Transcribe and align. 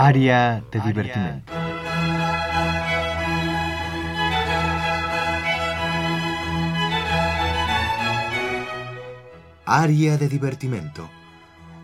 Área 0.00 0.62
de 0.70 0.78
divertimento. 0.78 1.52
Área 9.66 10.16
de 10.16 10.28
divertimento. 10.28 11.10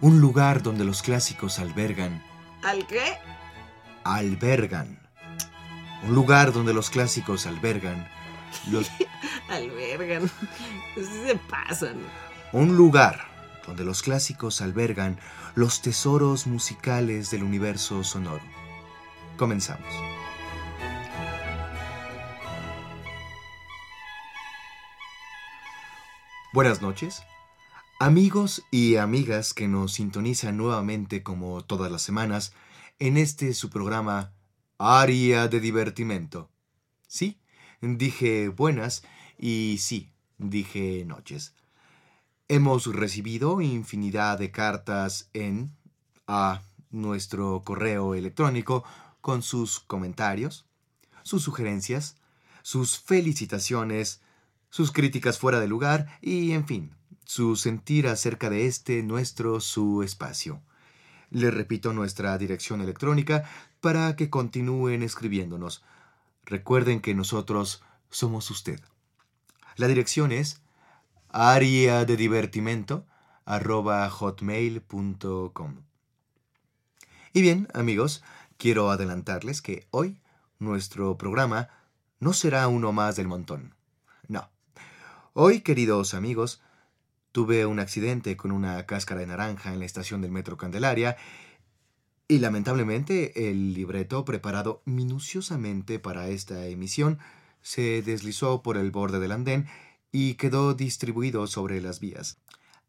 Un 0.00 0.20
lugar 0.20 0.62
donde 0.62 0.84
los 0.84 1.02
clásicos 1.02 1.59
albergan. 1.59 2.23
¿Al 2.62 2.87
qué? 2.87 3.18
Albergan. 4.04 4.96
Un 6.04 6.15
lugar 6.15 6.52
donde 6.52 6.73
los 6.73 6.90
clásicos 6.90 7.48
albergan. 7.48 8.06
Los, 8.70 8.92
Albergan. 9.51 10.30
Así 10.92 11.26
se 11.26 11.34
pasan. 11.51 11.96
un 12.52 12.76
lugar 12.76 13.34
donde 13.66 13.84
los 13.84 14.02
clásicos 14.02 14.60
albergan 14.60 15.18
los 15.54 15.82
tesoros 15.82 16.46
musicales 16.46 17.30
del 17.30 17.42
universo 17.42 18.04
sonoro. 18.04 18.43
Comenzamos. 19.37 19.88
Buenas 26.52 26.82
noches. 26.82 27.23
Amigos 27.98 28.62
y 28.71 28.96
amigas 28.96 29.54
que 29.54 29.66
nos 29.66 29.95
sintonizan 29.95 30.56
nuevamente 30.56 31.23
como 31.23 31.65
todas 31.65 31.90
las 31.90 32.02
semanas 32.02 32.52
en 32.99 33.16
este 33.16 33.54
su 33.54 33.71
programa 33.71 34.32
Área 34.78 35.49
de 35.49 35.59
Divertimento. 35.60 36.51
Sí, 37.09 37.40
dije 37.80 38.49
buenas 38.49 39.04
y 39.38 39.78
sí, 39.80 40.12
dije 40.38 41.04
noches. 41.06 41.54
Hemos 42.48 42.84
recibido 42.95 43.62
infinidad 43.62 44.38
de 44.38 44.50
cartas 44.50 45.30
en 45.32 45.74
a 46.26 46.60
nuestro 46.90 47.62
correo 47.64 48.14
electrónico 48.14 48.84
con 49.23 49.42
sus 49.42 49.80
comentarios, 49.80 50.66
sus 51.22 51.42
sugerencias, 51.42 52.18
sus 52.62 52.98
felicitaciones, 52.98 54.20
sus 54.68 54.92
críticas 54.92 55.38
fuera 55.38 55.59
de 55.59 55.68
lugar 55.68 56.18
y, 56.20 56.52
en 56.52 56.66
fin, 56.66 56.95
su 57.24 57.56
sentir 57.56 58.09
acerca 58.09 58.50
de 58.50 58.66
este 58.66 59.02
nuestro 59.02 59.59
su 59.60 60.02
espacio. 60.02 60.60
Le 61.30 61.50
repito 61.50 61.95
nuestra 61.95 62.37
dirección 62.37 62.82
electrónica 62.82 63.48
para 63.80 64.16
que 64.16 64.28
continúen 64.28 65.03
escribiéndonos. 65.03 65.82
Recuerden 66.44 67.00
que 67.00 67.15
nosotros 67.15 67.82
somos 68.10 68.50
usted. 68.50 68.81
La 69.76 69.88
dirección 69.88 70.31
es 70.31 70.60
área 71.34 72.04
de 72.04 72.16
divertimento 72.16 73.06
hotmail.com. 73.44 75.75
Y 77.32 77.43
bien, 77.43 77.66
amigos, 77.75 78.22
quiero 78.56 78.93
adelantarles 78.93 79.60
que 79.60 79.88
hoy 79.91 80.21
nuestro 80.60 81.19
programa 81.19 81.71
no 82.21 82.34
será 82.34 82.69
uno 82.69 82.93
más 82.93 83.17
del 83.17 83.27
montón. 83.27 83.75
No. 84.28 84.49
Hoy, 85.33 85.62
queridos 85.62 86.15
amigos, 86.15 86.62
tuve 87.33 87.66
un 87.66 87.81
accidente 87.81 88.37
con 88.37 88.53
una 88.53 88.87
cáscara 88.87 89.19
de 89.19 89.27
naranja 89.27 89.72
en 89.72 89.81
la 89.81 89.87
estación 89.87 90.21
del 90.21 90.31
Metro 90.31 90.56
Candelaria 90.56 91.16
y 92.28 92.39
lamentablemente 92.39 93.51
el 93.51 93.75
libreto 93.75 94.25
preparado 94.25 94.83
minuciosamente 94.84 95.99
para 95.99 96.28
esta 96.28 96.66
emisión 96.66 97.19
se 97.61 98.03
deslizó 98.03 98.62
por 98.62 98.77
el 98.77 98.93
borde 98.93 99.19
del 99.19 99.33
andén 99.33 99.66
y 100.15 100.35
quedó 100.35 100.75
distribuido 100.75 101.49
sobre 101.49 101.81
las 101.81 101.99
vías. 101.99 102.39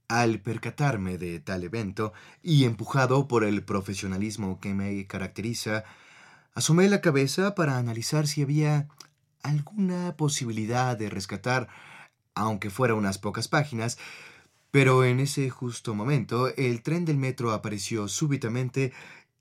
Al 0.08 0.42
percatarme 0.42 1.18
de 1.18 1.40
tal 1.40 1.64
evento, 1.64 2.14
y 2.44 2.66
empujado 2.66 3.28
por 3.28 3.44
el 3.44 3.64
profesionalismo 3.64 4.60
que 4.60 4.76
me 4.76 5.08
caracteriza, 5.08 5.86
asomé 6.54 6.88
la 6.88 7.02
cabeza 7.02 7.56
para 7.56 7.80
analizar 7.80 8.28
si 8.28 8.44
había 8.44 8.90
alguna 9.42 10.16
posibilidad 10.18 10.96
de 10.96 11.10
rescatar, 11.10 11.68
aunque 12.36 12.70
fuera 12.70 12.94
unas 12.94 13.18
pocas 13.18 13.48
páginas, 13.48 13.98
pero 14.70 15.04
en 15.04 15.20
ese 15.20 15.50
justo 15.50 15.96
momento 15.96 16.54
el 16.56 16.84
tren 16.84 17.06
del 17.06 17.18
metro 17.18 17.54
apareció 17.54 18.08
súbitamente 18.08 18.94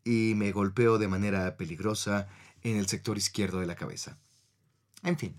y 0.04 0.32
me 0.36 0.52
golpeó 0.52 0.96
de 0.96 1.08
manera 1.08 1.58
peligrosa 1.58 2.28
en 2.62 2.78
el 2.78 2.86
sector 2.86 3.18
izquierdo 3.18 3.60
de 3.60 3.66
la 3.66 3.76
cabeza. 3.76 4.16
En 5.02 5.18
fin, 5.18 5.36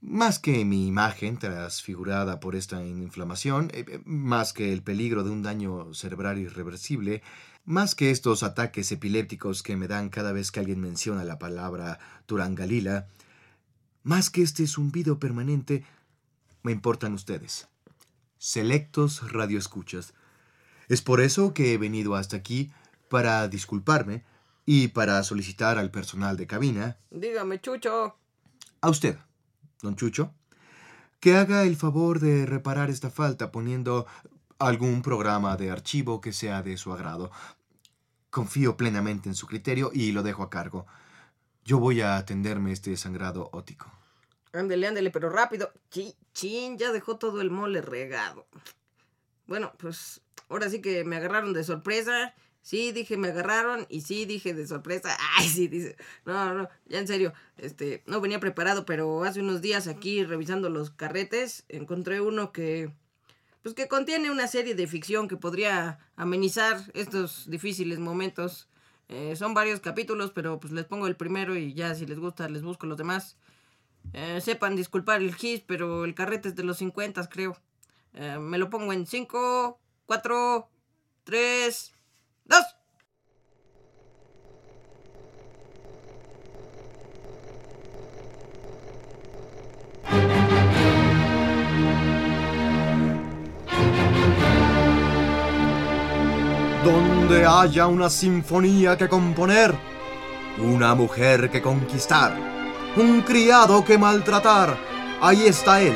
más 0.00 0.38
que 0.38 0.64
mi 0.64 0.86
imagen 0.86 1.38
transfigurada 1.38 2.40
por 2.40 2.56
esta 2.56 2.84
inflamación, 2.84 3.70
eh, 3.72 4.00
más 4.04 4.52
que 4.52 4.72
el 4.72 4.82
peligro 4.82 5.24
de 5.24 5.30
un 5.30 5.42
daño 5.42 5.94
cerebral 5.94 6.38
irreversible, 6.38 7.22
más 7.64 7.94
que 7.94 8.10
estos 8.10 8.42
ataques 8.42 8.90
epilépticos 8.90 9.62
que 9.62 9.76
me 9.76 9.88
dan 9.88 10.08
cada 10.08 10.32
vez 10.32 10.50
que 10.50 10.60
alguien 10.60 10.80
menciona 10.80 11.24
la 11.24 11.38
palabra 11.38 11.98
Turangalila, 12.26 13.06
más 14.02 14.30
que 14.30 14.42
este 14.42 14.66
zumbido 14.66 15.18
permanente, 15.18 15.84
me 16.62 16.72
importan 16.72 17.14
ustedes. 17.14 17.68
Selectos 18.38 19.32
radioescuchas. 19.32 20.14
Es 20.88 21.02
por 21.02 21.20
eso 21.20 21.54
que 21.54 21.72
he 21.72 21.78
venido 21.78 22.16
hasta 22.16 22.36
aquí 22.36 22.72
para 23.08 23.46
disculparme 23.46 24.24
y 24.66 24.88
para 24.88 25.22
solicitar 25.22 25.78
al 25.78 25.90
personal 25.90 26.36
de 26.36 26.46
cabina, 26.46 26.96
Dígame, 27.10 27.60
Chucho. 27.60 28.16
a 28.80 28.90
usted, 28.90 29.16
don 29.82 29.96
Chucho, 29.96 30.32
que 31.20 31.36
haga 31.36 31.64
el 31.64 31.76
favor 31.76 32.20
de 32.20 32.46
reparar 32.46 32.90
esta 32.90 33.10
falta 33.10 33.52
poniendo 33.52 34.06
algún 34.58 35.02
programa 35.02 35.56
de 35.56 35.70
archivo 35.70 36.20
que 36.20 36.32
sea 36.32 36.62
de 36.62 36.76
su 36.76 36.92
agrado. 36.92 37.30
Confío 38.30 38.76
plenamente 38.76 39.28
en 39.28 39.34
su 39.34 39.46
criterio 39.46 39.90
y 39.92 40.12
lo 40.12 40.22
dejo 40.22 40.42
a 40.42 40.50
cargo. 40.50 40.86
Yo 41.64 41.78
voy 41.78 42.00
a 42.00 42.16
atenderme 42.16 42.72
este 42.72 42.96
sangrado 42.96 43.50
ótico. 43.52 43.92
Ándele, 44.52 44.86
ándele, 44.86 45.10
pero 45.10 45.30
rápido. 45.30 45.72
Chin, 45.90 46.12
chin, 46.32 46.78
ya 46.78 46.92
dejó 46.92 47.18
todo 47.18 47.40
el 47.40 47.50
mole 47.50 47.82
regado. 47.82 48.46
Bueno, 49.46 49.72
pues 49.78 50.22
ahora 50.48 50.68
sí 50.68 50.80
que 50.80 51.04
me 51.04 51.16
agarraron 51.16 51.52
de 51.52 51.64
sorpresa. 51.64 52.34
Sí, 52.62 52.92
dije 52.92 53.16
me 53.16 53.28
agarraron 53.28 53.86
y 53.88 54.02
sí 54.02 54.24
dije 54.24 54.54
de 54.54 54.66
sorpresa. 54.66 55.16
Ay, 55.36 55.48
sí, 55.48 55.68
dice. 55.68 55.96
No, 56.24 56.54
no, 56.54 56.68
ya 56.86 56.98
en 56.98 57.08
serio. 57.08 57.32
Este, 57.58 58.02
no 58.06 58.20
venía 58.20 58.40
preparado, 58.40 58.86
pero 58.86 59.24
hace 59.24 59.40
unos 59.40 59.60
días 59.60 59.88
aquí 59.88 60.24
revisando 60.24 60.70
los 60.70 60.90
carretes 60.90 61.64
encontré 61.68 62.20
uno 62.20 62.52
que 62.52 62.92
pues 63.62 63.74
que 63.74 63.86
contiene 63.86 64.30
una 64.30 64.48
serie 64.48 64.74
de 64.74 64.86
ficción 64.88 65.28
que 65.28 65.36
podría 65.36 65.98
amenizar 66.16 66.80
estos 66.94 67.48
difíciles 67.48 67.98
momentos. 67.98 68.68
Eh, 69.08 69.36
son 69.36 69.54
varios 69.54 69.80
capítulos, 69.80 70.32
pero 70.32 70.58
pues 70.58 70.72
les 70.72 70.84
pongo 70.84 71.06
el 71.06 71.16
primero 71.16 71.56
y 71.56 71.74
ya 71.74 71.94
si 71.94 72.06
les 72.06 72.18
gusta 72.18 72.48
les 72.48 72.62
busco 72.62 72.86
los 72.86 72.98
demás. 72.98 73.36
Eh, 74.12 74.40
sepan 74.40 74.76
disculpar 74.76 75.20
el 75.22 75.34
gis, 75.34 75.60
pero 75.60 76.04
el 76.04 76.14
carrete 76.14 76.48
es 76.48 76.56
de 76.56 76.64
los 76.64 76.78
50, 76.78 77.28
creo. 77.28 77.56
Eh, 78.14 78.38
me 78.38 78.58
lo 78.58 78.68
pongo 78.68 78.92
en 78.92 79.06
5, 79.06 79.78
4, 80.06 80.68
3, 81.24 81.92
2. 82.46 82.58
Donde 96.84 97.46
haya 97.46 97.86
una 97.86 98.10
sinfonía 98.10 98.98
que 98.98 99.08
componer, 99.08 99.74
una 100.58 100.94
mujer 100.94 101.50
que 101.50 101.62
conquistar, 101.62 102.36
un 102.96 103.22
criado 103.22 103.84
que 103.84 103.96
maltratar, 103.96 104.76
ahí 105.20 105.46
está 105.46 105.80
él. 105.80 105.94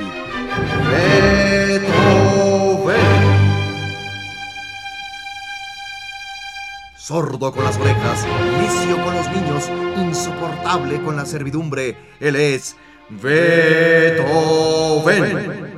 Sordo 7.06 7.52
con 7.52 7.62
las 7.62 7.78
orejas, 7.78 8.26
necio 8.58 8.96
con 9.04 9.14
los 9.14 9.30
niños, 9.30 9.70
insoportable 9.96 11.00
con 11.04 11.14
la 11.14 11.24
servidumbre, 11.24 11.96
él 12.18 12.34
es 12.34 12.74
Beethoven, 13.22 14.24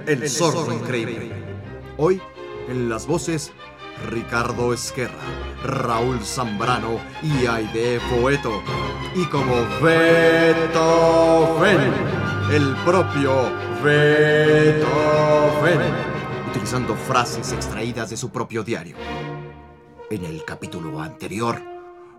el 0.06 0.30
sordo 0.30 0.72
increíble. 0.72 1.30
Hoy, 1.98 2.22
en 2.70 2.88
las 2.88 3.06
voces, 3.06 3.52
Ricardo 4.08 4.72
Esquerra, 4.72 5.20
Raúl 5.64 6.25
Zambrano 6.25 6.98
y 7.22 7.44
Aide 7.44 8.00
Poeto. 8.08 8.62
Y 9.14 9.26
como 9.26 9.52
Beethoven, 9.82 11.92
el 12.50 12.74
propio 12.86 13.52
Beethoven, 13.84 15.82
utilizando 16.48 16.96
frases 16.96 17.52
extraídas 17.52 18.08
de 18.08 18.16
su 18.16 18.31
propio 18.31 18.64
diario. 18.64 18.96
En 20.10 20.25
el 20.25 20.43
capítulo 20.46 21.02
anterior, 21.02 21.62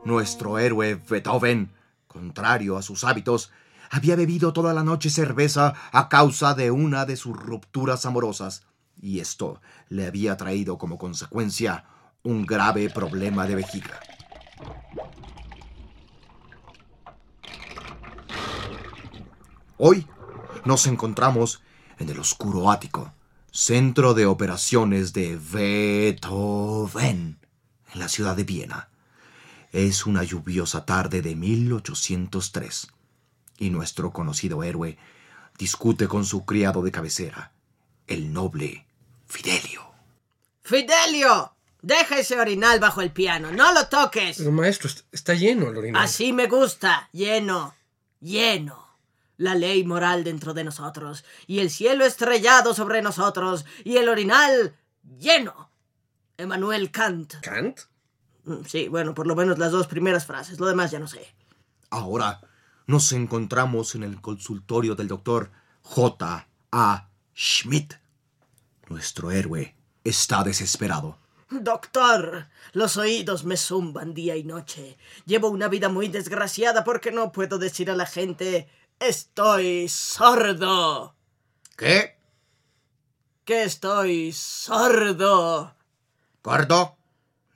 nuestro 0.06 0.59
héroe 0.59 0.94
Beethoven, 0.94 1.71
contrario 2.07 2.77
a 2.77 2.83
sus 2.83 3.03
hábitos, 3.03 3.51
había 3.89 4.15
bebido 4.15 4.53
toda 4.53 4.75
la 4.75 4.83
noche 4.83 5.09
cerveza 5.09 5.74
a 5.91 6.07
causa 6.07 6.53
de 6.53 6.69
una 6.69 7.07
de 7.07 7.18
sus 7.18 7.36
rupturas 7.36 8.06
amorosas, 8.06 8.62
y 9.01 9.21
esto 9.21 9.59
le 9.88 10.06
había 10.06 10.38
traído 10.38 10.77
como 10.77 11.00
consecuencia 11.00 11.86
un 12.21 12.45
grave 12.45 12.91
problema 12.91 13.47
de 13.47 13.56
vejiga. 13.56 14.00
Hoy 19.77 20.06
nos 20.63 20.86
encontramos 20.86 21.63
en 21.97 22.09
el 22.09 22.19
oscuro 22.19 22.69
ático, 22.69 23.13
centro 23.50 24.13
de 24.13 24.27
operaciones 24.27 25.12
de 25.12 25.39
Beethoven, 25.51 27.38
en 27.94 28.00
la 28.00 28.09
ciudad 28.09 28.36
de 28.36 28.44
Viena. 28.44 28.89
Es 29.71 30.06
una 30.06 30.24
lluviosa 30.24 30.86
tarde 30.86 31.21
de 31.21 31.36
1803 31.36 32.88
y 33.57 33.69
nuestro 33.69 34.12
conocido 34.12 34.63
héroe 34.63 34.97
discute 35.57 36.07
con 36.07 36.25
su 36.25 36.45
criado 36.45 36.81
de 36.81 36.91
cabecera, 36.91 37.51
el 38.07 38.33
noble 38.33 38.86
Fidelio. 39.27 39.83
¡Fidelio! 40.63 41.53
Deja 41.81 42.19
ese 42.19 42.39
orinal 42.39 42.80
bajo 42.80 43.01
el 43.01 43.12
piano, 43.12 43.51
no 43.51 43.71
lo 43.74 43.88
toques. 43.88 44.38
Pero 44.38 44.51
maestro, 44.51 44.89
est- 44.89 45.06
está 45.12 45.33
lleno 45.33 45.69
el 45.69 45.77
orinal. 45.77 46.03
Así 46.03 46.33
me 46.33 46.47
gusta, 46.47 47.09
lleno, 47.13 47.74
lleno. 48.19 48.88
La 49.38 49.56
ley 49.56 49.86
moral 49.86 50.25
dentro 50.25 50.53
de 50.53 50.65
nosotros, 50.65 51.24
y 51.47 51.59
el 51.59 51.69
cielo 51.69 52.03
estrellado 52.06 52.74
sobre 52.74 53.01
nosotros, 53.01 53.65
y 53.86 53.95
el 53.95 54.09
orinal 54.09 54.75
lleno. 55.18 55.69
Emmanuel 56.39 56.89
Kant. 56.91 57.36
¿Kant? 57.41 57.80
Mm, 58.45 58.63
Sí, 58.65 58.88
bueno, 58.88 59.13
por 59.13 59.27
lo 59.27 59.36
menos 59.36 59.59
las 59.59 59.71
dos 59.71 59.88
primeras 59.88 60.25
frases, 60.25 60.59
lo 60.59 60.65
demás 60.65 60.91
ya 60.91 61.00
no 61.00 61.07
sé. 61.07 61.27
Ahora 61.89 62.41
nos 62.88 63.12
encontramos 63.12 63.95
en 63.95 64.03
el 64.03 64.21
consultorio 64.21 64.95
del 64.95 65.07
doctor 65.07 65.51
J. 65.83 66.47
A. 66.71 67.09
Schmidt. 67.36 67.94
Nuestro 68.88 69.31
héroe 69.31 69.75
está 70.03 70.44
desesperado. 70.44 71.18
Doctor, 71.51 72.47
los 72.74 72.97
oídos 72.97 73.44
me 73.44 73.57
zumban 73.57 74.13
día 74.13 74.36
y 74.36 74.44
noche. 74.44 74.97
Llevo 75.25 75.50
una 75.50 75.68
vida 75.68 75.89
muy 75.89 76.07
desgraciada 76.07 76.83
porque 76.83 77.12
no 77.12 77.31
puedo 77.31 77.57
decir 77.57 77.89
a 77.89 77.95
la 77.95 78.06
gente 78.06 78.68
estoy 79.00 79.88
sordo. 79.89 81.15
¿Qué? 81.75 82.18
Que 83.45 83.63
estoy 83.63 84.31
sordo. 84.31 85.75
¿Gordo? 86.44 86.97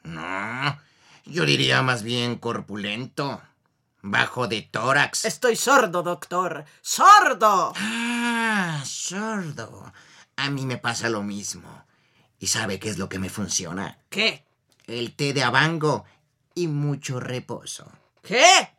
No, 0.03 0.80
yo 1.25 1.45
diría 1.45 1.81
más 1.81 2.03
bien 2.03 2.38
corpulento. 2.38 3.41
Bajo 4.01 4.47
de 4.50 4.62
tórax. 4.63 5.24
Estoy 5.24 5.56
sordo, 5.56 6.03
doctor. 6.03 6.65
¡Sordo! 6.81 7.71
Ah, 7.77 8.83
sordo. 8.85 9.94
A 10.35 10.50
mí 10.50 10.65
me 10.65 10.77
pasa 10.77 11.07
lo 11.07 11.24
mismo. 11.24 11.85
¿Y 12.38 12.47
sabe 12.47 12.80
qué 12.80 12.89
es 12.89 12.97
lo 12.97 13.07
que 13.07 13.19
me 13.19 13.30
funciona? 13.30 13.97
¿Qué? 14.09 14.44
El 14.88 15.15
té 15.15 15.31
de 15.31 15.44
abango 15.44 16.03
y 16.53 16.68
mucho 16.68 17.21
reposo. 17.21 17.89
¿Qué? 18.21 18.75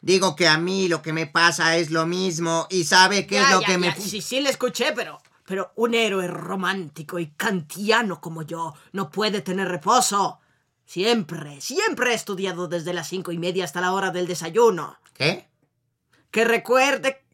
Digo 0.00 0.36
que 0.36 0.46
a 0.46 0.58
mí 0.58 0.86
lo 0.86 1.02
que 1.02 1.12
me 1.12 1.26
pasa 1.26 1.76
es 1.76 1.90
lo 1.90 2.06
mismo. 2.06 2.68
¿Y 2.70 2.84
sabe 2.84 3.26
qué 3.26 3.40
es 3.40 3.50
lo 3.50 3.60
ya, 3.62 3.66
que 3.66 3.78
me... 3.78 3.88
ya, 3.88 3.96
Sí, 3.96 4.22
sí, 4.22 4.40
le 4.40 4.50
escuché, 4.50 4.92
pero... 4.92 5.20
Pero 5.46 5.72
un 5.76 5.94
héroe 5.94 6.26
romántico 6.26 7.18
y 7.18 7.28
kantiano 7.28 8.20
como 8.20 8.42
yo 8.42 8.74
no 8.92 9.10
puede 9.10 9.40
tener 9.40 9.68
reposo. 9.68 10.40
Siempre, 10.84 11.60
siempre 11.60 12.12
he 12.12 12.14
estudiado 12.14 12.68
desde 12.68 12.92
las 12.92 13.08
cinco 13.08 13.32
y 13.32 13.38
media 13.38 13.64
hasta 13.64 13.80
la 13.80 13.92
hora 13.92 14.10
del 14.10 14.26
desayuno. 14.26 14.98
¿Qué? 15.14 15.48
Que 16.30 16.44
recuerde... 16.44 17.24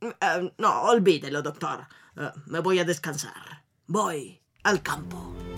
Eh, 0.00 0.52
no, 0.58 0.82
olvídelo, 0.82 1.42
doctor. 1.42 1.86
Eh, 2.16 2.30
me 2.46 2.60
voy 2.60 2.78
a 2.78 2.84
descansar. 2.84 3.64
Voy 3.86 4.40
al 4.62 4.82
campo. 4.82 5.53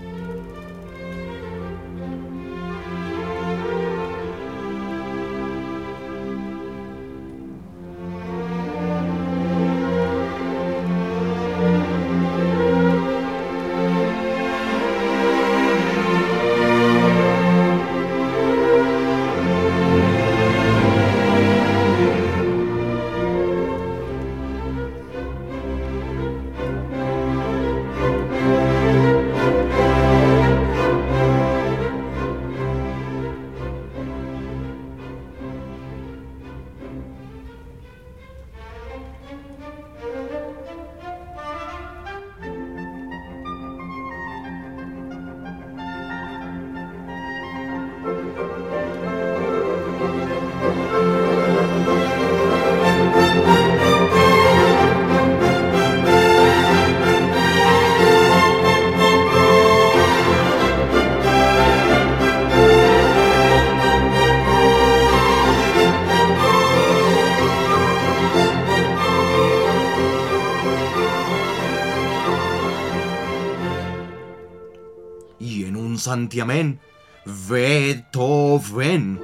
Santiamén, 76.17 76.81
Beethoven 77.49 79.21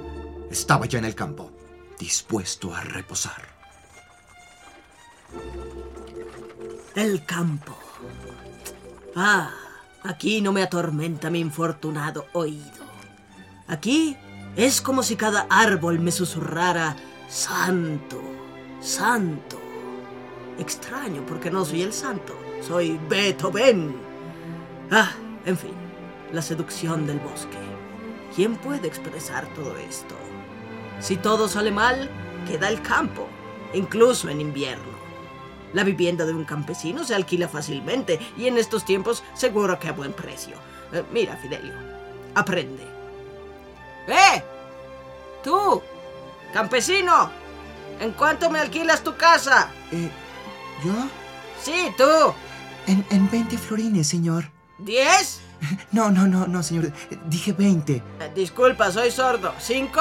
estaba 0.51 0.85
ya 0.85 0.99
en 0.99 1.07
el 1.07 1.15
campo, 1.15 1.51
dispuesto 1.99 2.75
a 2.75 2.83
reposar. 2.83 3.43
El 6.95 7.25
campo. 7.25 7.75
Ah, 9.17 9.51
aquí 10.03 10.43
no 10.43 10.53
me 10.53 10.63
atormenta 10.63 11.31
mi 11.31 11.41
infortunado 11.41 12.27
oído. 12.35 12.85
Aquí 13.69 14.15
es 14.55 14.83
como 14.83 15.03
si 15.03 15.17
cada 15.17 15.47
árbol 15.49 15.99
me 15.99 16.13
susurrara, 16.13 16.95
Santo, 17.27 18.21
Santo. 18.81 19.59
Extraño 20.59 21.25
porque 21.25 21.51
no 21.51 21.65
soy 21.65 21.81
el 21.81 21.95
santo, 21.95 22.39
soy 22.61 23.01
Beethoven. 23.09 23.97
Ah, 24.91 25.13
en 25.47 25.57
fin, 25.57 25.82
la 26.33 26.43
seducción 26.43 27.07
del 27.07 27.19
bosque. 27.19 27.59
¿Quién 28.35 28.57
puede 28.57 28.89
expresar 28.89 29.47
todo 29.55 29.77
esto? 29.77 30.15
Si 31.01 31.17
todo 31.17 31.49
sale 31.49 31.71
mal, 31.71 32.11
queda 32.47 32.69
el 32.69 32.81
campo, 32.83 33.29
incluso 33.75 34.29
en 34.29 34.41
invierno. 34.41 34.93
La 35.75 35.85
vivienda 35.85 36.25
de 36.25 36.33
un 36.33 36.45
campesino 36.45 37.05
se 37.05 37.15
alquila 37.15 37.49
fácilmente 37.49 38.19
y 38.37 38.47
en 38.47 38.59
estos 38.59 38.85
tiempos 38.85 39.23
seguro 39.35 39.79
que 39.79 39.89
a 39.89 39.93
buen 39.93 40.13
precio. 40.13 40.57
Eh, 40.93 41.03
mira, 41.13 41.37
Fidelio, 41.37 41.75
aprende. 42.35 42.83
¡Eh! 44.09 44.43
¡Tú! 45.45 45.83
¡Campesino! 46.53 47.31
¿En 48.01 48.13
cuánto 48.13 48.51
me 48.51 48.59
alquilas 48.59 49.03
tu 49.03 49.17
casa? 49.17 49.71
Eh, 49.91 50.11
¿Yo? 50.85 50.93
Sí, 51.63 51.93
tú. 51.97 52.35
En, 52.87 53.05
en 53.11 53.31
20 53.31 53.57
florines, 53.59 54.09
señor. 54.09 54.51
¿Diez? 54.79 55.42
No, 55.93 56.11
no, 56.11 56.27
no, 56.27 56.47
no, 56.47 56.63
señor. 56.63 56.93
Dije 57.27 57.53
20. 57.53 57.93
Eh, 57.95 58.03
disculpa, 58.35 58.91
soy 58.91 59.11
sordo. 59.11 59.53
¿Cinco? 59.59 60.01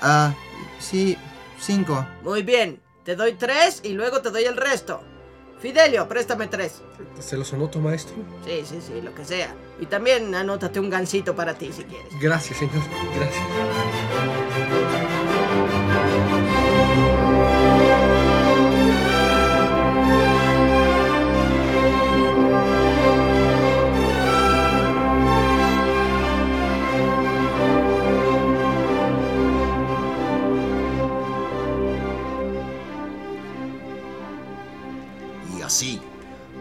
Ah, 0.00 0.34
sí, 0.78 1.16
5. 1.60 2.06
Muy 2.22 2.42
bien. 2.42 2.80
Te 3.04 3.16
doy 3.16 3.32
tres 3.34 3.80
y 3.82 3.90
luego 3.94 4.20
te 4.20 4.30
doy 4.30 4.44
el 4.44 4.56
resto. 4.56 5.02
Fidelio, 5.60 6.08
préstame 6.08 6.48
tres. 6.48 6.82
¿Se 7.20 7.36
los 7.36 7.52
anoto, 7.52 7.78
maestro? 7.78 8.14
Sí, 8.44 8.62
sí, 8.64 8.80
sí, 8.84 9.00
lo 9.00 9.14
que 9.14 9.24
sea. 9.24 9.54
Y 9.80 9.86
también 9.86 10.34
anótate 10.34 10.80
un 10.80 10.90
gansito 10.90 11.34
para 11.36 11.54
ti 11.54 11.72
si 11.72 11.84
quieres. 11.84 12.12
Gracias, 12.20 12.58
señor. 12.58 12.82
Gracias. 13.16 15.01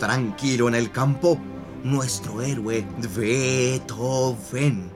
Tranquilo 0.01 0.67
en 0.67 0.73
el 0.73 0.91
campo, 0.91 1.39
nuestro 1.83 2.41
héroe 2.41 2.87
Beethoven 3.15 4.91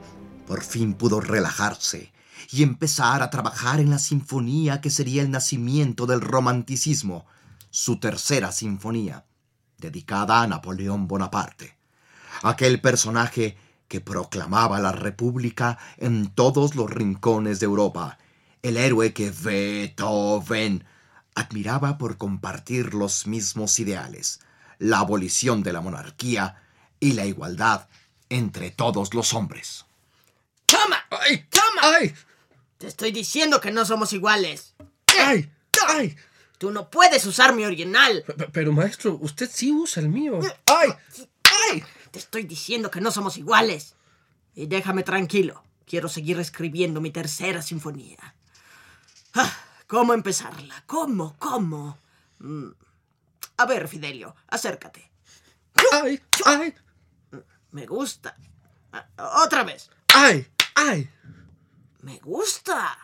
por 0.48 0.64
fin 0.64 0.94
pudo 0.94 1.20
relajarse 1.20 2.12
y 2.50 2.64
empezar 2.64 3.22
a 3.22 3.30
trabajar 3.30 3.78
en 3.78 3.90
la 3.90 4.00
sinfonía 4.00 4.80
que 4.80 4.90
sería 4.90 5.22
el 5.22 5.30
nacimiento 5.30 6.06
del 6.06 6.20
romanticismo, 6.20 7.24
su 7.70 8.00
tercera 8.00 8.50
sinfonía, 8.50 9.26
dedicada 9.78 10.42
a 10.42 10.48
Napoleón 10.48 11.06
Bonaparte, 11.06 11.76
aquel 12.42 12.80
personaje 12.80 13.56
que 13.86 14.00
proclamaba 14.00 14.80
la 14.80 14.90
República 14.90 15.78
en 15.98 16.34
todos 16.34 16.74
los 16.74 16.90
rincones 16.90 17.60
de 17.60 17.66
Europa, 17.66 18.18
el 18.60 18.76
héroe 18.76 19.12
que 19.12 19.30
Beethoven 19.30 20.84
admiraba 21.36 21.96
por 21.96 22.16
compartir 22.16 22.92
los 22.92 23.28
mismos 23.28 23.78
ideales, 23.78 24.40
la 24.78 24.98
abolición 24.98 25.62
de 25.62 25.72
la 25.72 25.80
monarquía 25.80 26.62
y 27.00 27.12
la 27.12 27.24
igualdad 27.24 27.88
entre 28.28 28.70
todos 28.70 29.14
los 29.14 29.34
hombres. 29.34 29.84
¡Toma! 30.66 31.04
¡Ay! 31.10 31.46
¡Toma! 31.50 31.96
¡Ay! 31.98 32.14
Te 32.78 32.88
estoy 32.88 33.12
diciendo 33.12 33.60
que 33.60 33.70
no 33.70 33.84
somos 33.84 34.12
iguales. 34.12 34.74
¡Ay! 35.18 35.50
¡Ay! 35.88 36.16
Tú 36.58 36.70
no 36.70 36.90
puedes 36.90 37.24
usar 37.26 37.54
mi 37.54 37.64
original. 37.64 38.24
Pero, 38.52 38.72
maestro, 38.72 39.18
usted 39.20 39.48
sí 39.52 39.72
usa 39.72 40.02
el 40.02 40.08
mío. 40.08 40.40
¡Ay! 40.66 40.90
¡Ay! 41.70 41.84
Te 42.10 42.18
estoy 42.18 42.44
diciendo 42.44 42.90
que 42.90 43.00
no 43.00 43.10
somos 43.10 43.36
iguales. 43.36 43.94
Y 44.54 44.66
déjame 44.66 45.02
tranquilo. 45.02 45.62
Quiero 45.86 46.08
seguir 46.08 46.40
escribiendo 46.40 47.00
mi 47.00 47.10
tercera 47.10 47.62
sinfonía. 47.62 48.34
Ah, 49.34 49.52
¿Cómo 49.86 50.14
empezarla? 50.14 50.82
¿Cómo? 50.86 51.36
¿Cómo? 51.38 51.98
A 53.56 53.66
ver, 53.66 53.88
Fidelio, 53.88 54.34
acércate. 54.48 55.10
¡Ay! 55.92 56.20
¡Ay! 56.44 56.74
Me 57.70 57.86
gusta. 57.86 58.36
Otra 59.44 59.64
vez. 59.64 59.90
¡Ay! 60.14 60.46
¡Ay! 60.74 61.10
Me 62.02 62.18
gusta. 62.18 62.98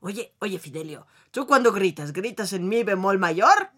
Oye, 0.00 0.34
oye, 0.38 0.58
Fidelio, 0.58 1.06
¿tú 1.30 1.46
cuando 1.46 1.72
gritas, 1.72 2.12
gritas 2.12 2.52
en 2.54 2.68
mi 2.68 2.82
bemol 2.82 3.18
mayor? 3.18 3.70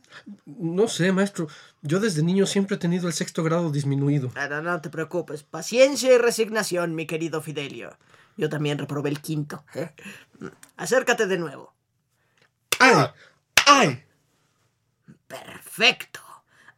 No 0.46 0.86
sé, 0.86 1.10
maestro. 1.10 1.48
Yo 1.80 1.98
desde 1.98 2.22
niño 2.22 2.46
siempre 2.46 2.76
he 2.76 2.78
tenido 2.78 3.08
el 3.08 3.14
sexto 3.14 3.42
grado 3.42 3.70
disminuido. 3.70 4.30
No, 4.34 4.62
no 4.62 4.80
te 4.80 4.90
preocupes. 4.90 5.42
Paciencia 5.42 6.12
y 6.14 6.18
resignación, 6.18 6.94
mi 6.94 7.06
querido 7.06 7.40
Fidelio. 7.40 7.96
Yo 8.36 8.48
también 8.48 8.78
reprobé 8.78 9.10
el 9.10 9.20
quinto. 9.20 9.64
¿eh? 9.74 9.94
Acércate 10.76 11.26
de 11.26 11.38
nuevo. 11.38 11.74
¡Ay! 12.78 13.06
¡Ay! 13.66 14.04
Perfecto. 15.26 15.61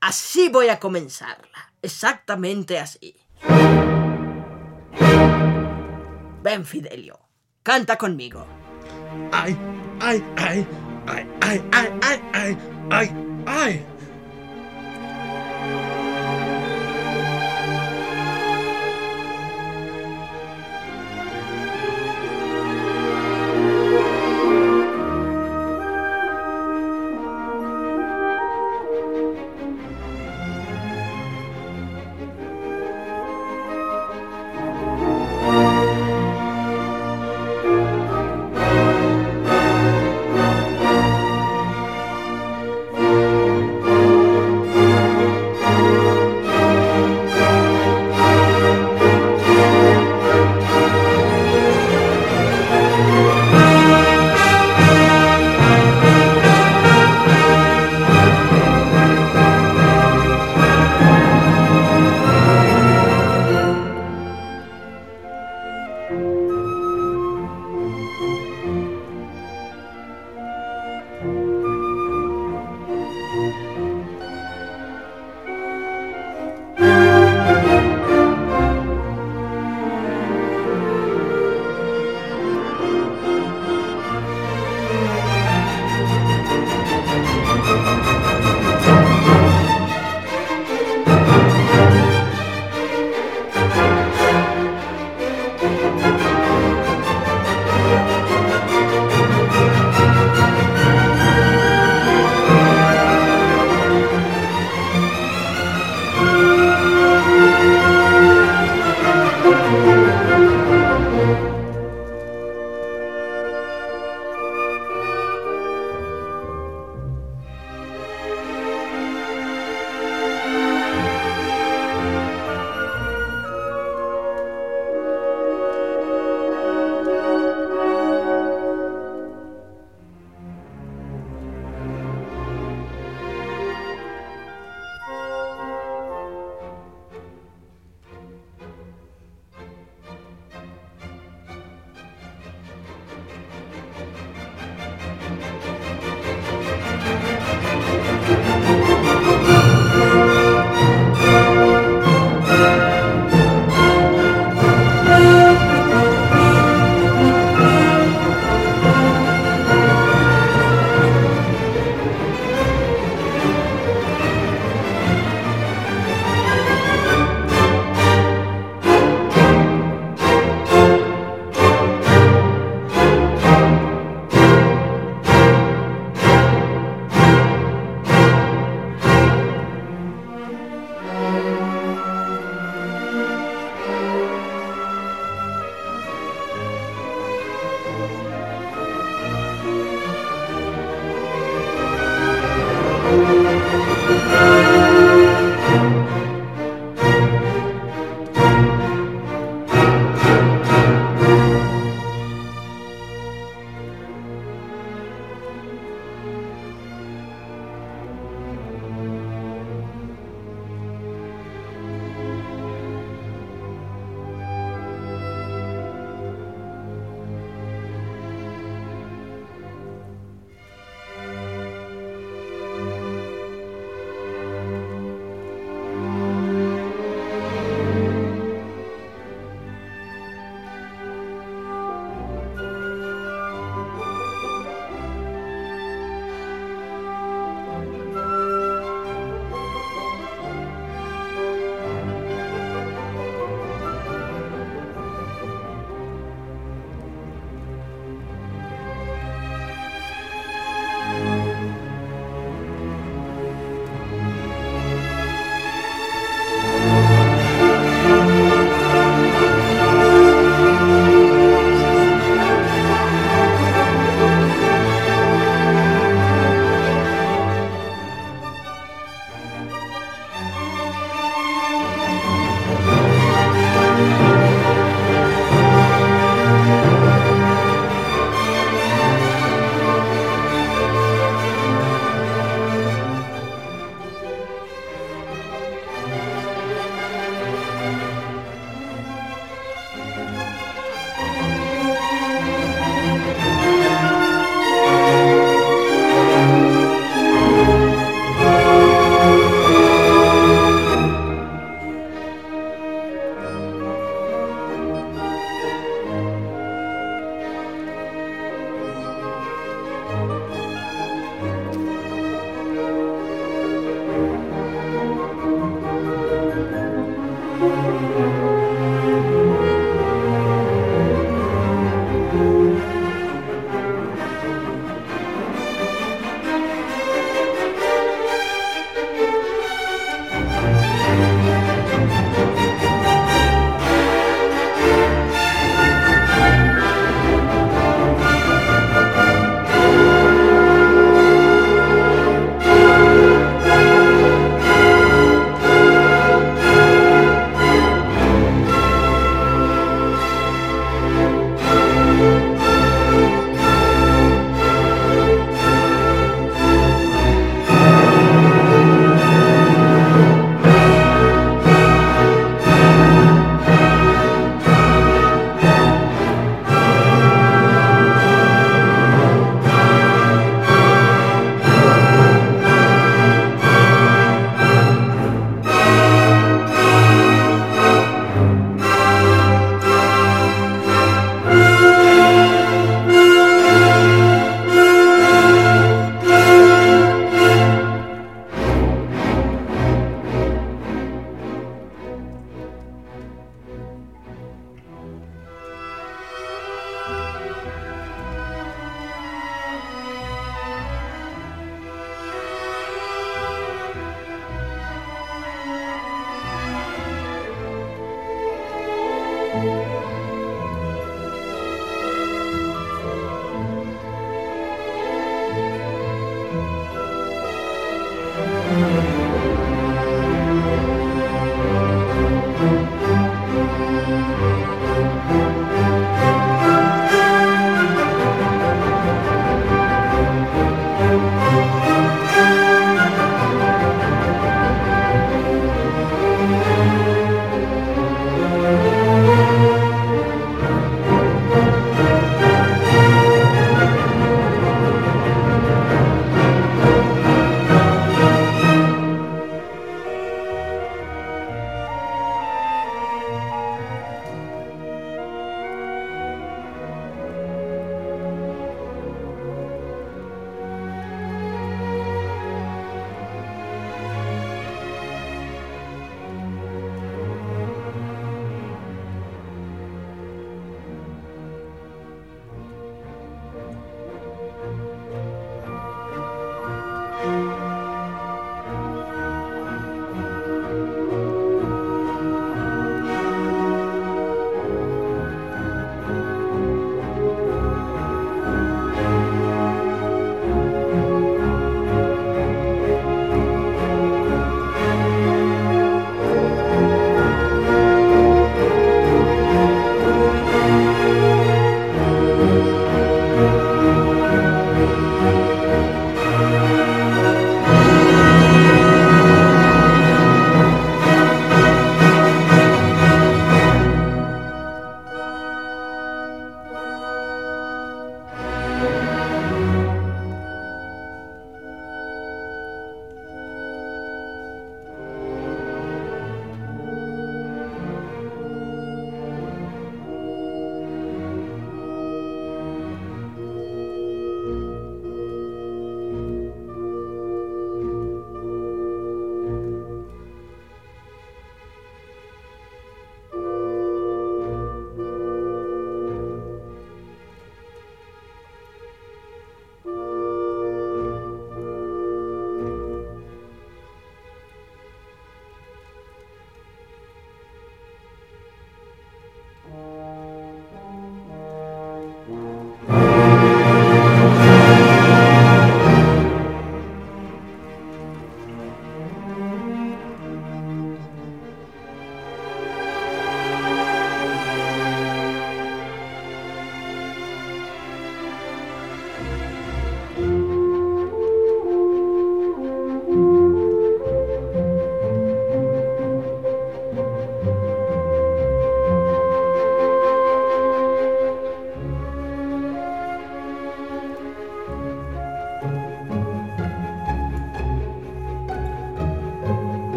Así 0.00 0.48
voy 0.48 0.68
a 0.68 0.78
comenzarla. 0.78 1.72
Exactamente 1.82 2.78
así. 2.78 3.16
Ven, 6.42 6.64
Fidelio. 6.64 7.18
Canta 7.62 7.96
conmigo. 7.96 8.46
¡Ay! 9.32 9.56
¡Ay! 10.00 10.24
¡Ay! 10.36 10.66
¡Ay! 11.06 11.26
¡Ay! 11.40 11.62
¡Ay! 11.72 11.98
¡Ay! 12.02 12.22
¡Ay! 12.32 12.58
¡Ay! 12.90 13.10
¡Ay! 13.46 13.86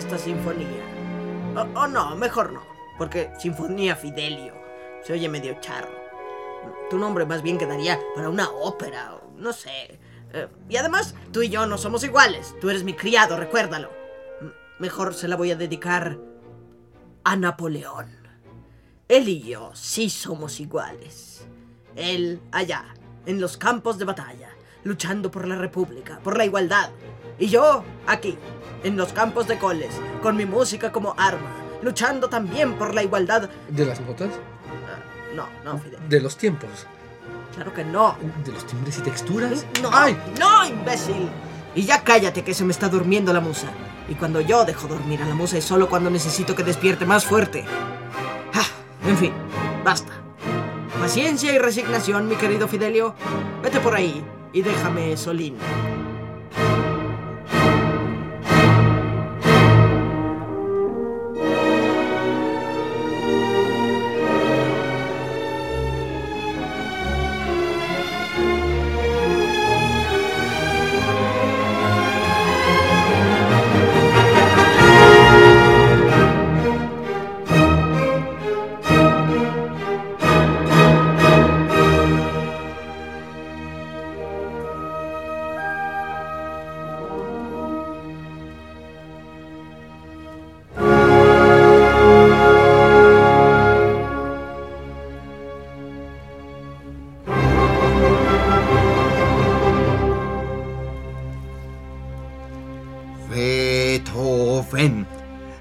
Esta 0.00 0.16
sinfonía. 0.16 0.82
O, 1.74 1.86
no, 1.86 2.16
mejor 2.16 2.52
no. 2.52 2.62
Porque 2.96 3.30
Sinfonía 3.38 3.94
Fidelio 3.94 4.54
se 5.04 5.12
oye 5.12 5.28
medio 5.28 5.60
charro. 5.60 5.94
Tu 6.88 6.98
nombre 6.98 7.26
más 7.26 7.42
bien 7.42 7.58
quedaría 7.58 8.00
para 8.14 8.30
una 8.30 8.50
ópera, 8.50 9.20
no 9.36 9.52
sé. 9.52 10.00
Eh, 10.32 10.48
y 10.68 10.76
además, 10.76 11.14
tú 11.32 11.42
y 11.42 11.50
yo 11.50 11.66
no 11.66 11.76
somos 11.76 12.02
iguales. 12.02 12.54
Tú 12.60 12.70
eres 12.70 12.82
mi 12.82 12.94
criado, 12.94 13.36
recuérdalo. 13.36 13.90
Mejor 14.78 15.12
se 15.12 15.28
la 15.28 15.36
voy 15.36 15.50
a 15.50 15.56
dedicar 15.56 16.18
a 17.24 17.36
Napoleón. 17.36 18.08
Él 19.06 19.28
y 19.28 19.42
yo 19.42 19.72
sí 19.74 20.08
somos 20.08 20.60
iguales. 20.60 21.46
Él 21.94 22.40
allá, 22.52 22.86
en 23.26 23.38
los 23.38 23.58
campos 23.58 23.98
de 23.98 24.06
batalla, 24.06 24.48
luchando 24.82 25.30
por 25.30 25.46
la 25.46 25.56
república, 25.56 26.20
por 26.20 26.38
la 26.38 26.46
igualdad. 26.46 26.90
Y 27.40 27.48
yo 27.48 27.82
aquí, 28.06 28.36
en 28.84 28.98
los 28.98 29.14
campos 29.14 29.48
de 29.48 29.58
coles, 29.58 29.94
con 30.22 30.36
mi 30.36 30.44
música 30.44 30.92
como 30.92 31.14
arma, 31.16 31.50
luchando 31.82 32.28
también 32.28 32.74
por 32.74 32.94
la 32.94 33.02
igualdad. 33.02 33.48
¿De 33.70 33.86
las 33.86 33.98
notas? 34.02 34.28
Ah, 34.86 35.34
no, 35.34 35.48
no, 35.64 35.78
Fidel. 35.78 35.98
¿De 36.06 36.20
los 36.20 36.36
tiempos? 36.36 36.68
Claro 37.54 37.72
que 37.72 37.82
no. 37.82 38.14
¿De 38.44 38.52
los 38.52 38.66
timbres 38.66 38.98
y 38.98 39.00
texturas? 39.00 39.64
No, 39.82 39.90
¡Ay! 39.90 40.16
no, 40.38 40.66
imbécil. 40.66 41.30
Y 41.74 41.84
ya 41.84 42.04
cállate 42.04 42.44
que 42.44 42.52
se 42.52 42.62
me 42.64 42.72
está 42.72 42.90
durmiendo 42.90 43.32
la 43.32 43.40
musa. 43.40 43.68
Y 44.06 44.14
cuando 44.16 44.42
yo 44.42 44.66
dejo 44.66 44.86
dormir 44.86 45.22
a 45.22 45.26
la 45.26 45.34
musa 45.34 45.56
es 45.56 45.64
solo 45.64 45.88
cuando 45.88 46.10
necesito 46.10 46.54
que 46.54 46.62
despierte 46.62 47.06
más 47.06 47.24
fuerte. 47.24 47.64
Ah, 48.52 48.66
en 49.08 49.16
fin, 49.16 49.32
basta. 49.82 50.12
Paciencia 51.00 51.54
y 51.54 51.58
resignación, 51.58 52.28
mi 52.28 52.36
querido 52.36 52.68
Fidelio. 52.68 53.14
Vete 53.62 53.80
por 53.80 53.94
ahí 53.94 54.22
y 54.52 54.60
déjame 54.60 55.16
solín. 55.16 55.56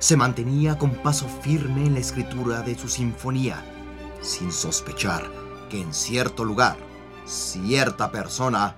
Se 0.10 0.18
mantenía 0.18 0.76
con 0.76 0.96
paso 1.04 1.28
firme 1.28 1.86
en 1.86 1.94
la 1.94 2.00
escritura 2.00 2.64
de 2.64 2.74
su 2.74 2.88
sinfonía, 2.88 3.64
sin 4.22 4.52
sospechar 4.52 5.30
que 5.70 5.80
en 5.80 5.94
cierto 5.94 6.44
lugar, 6.46 6.78
cierta 7.26 8.12
persona, 8.12 8.76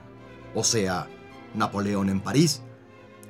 o 0.53 0.65
sea, 0.65 1.07
Napoleón 1.53 2.09
en 2.09 2.19
París, 2.19 2.63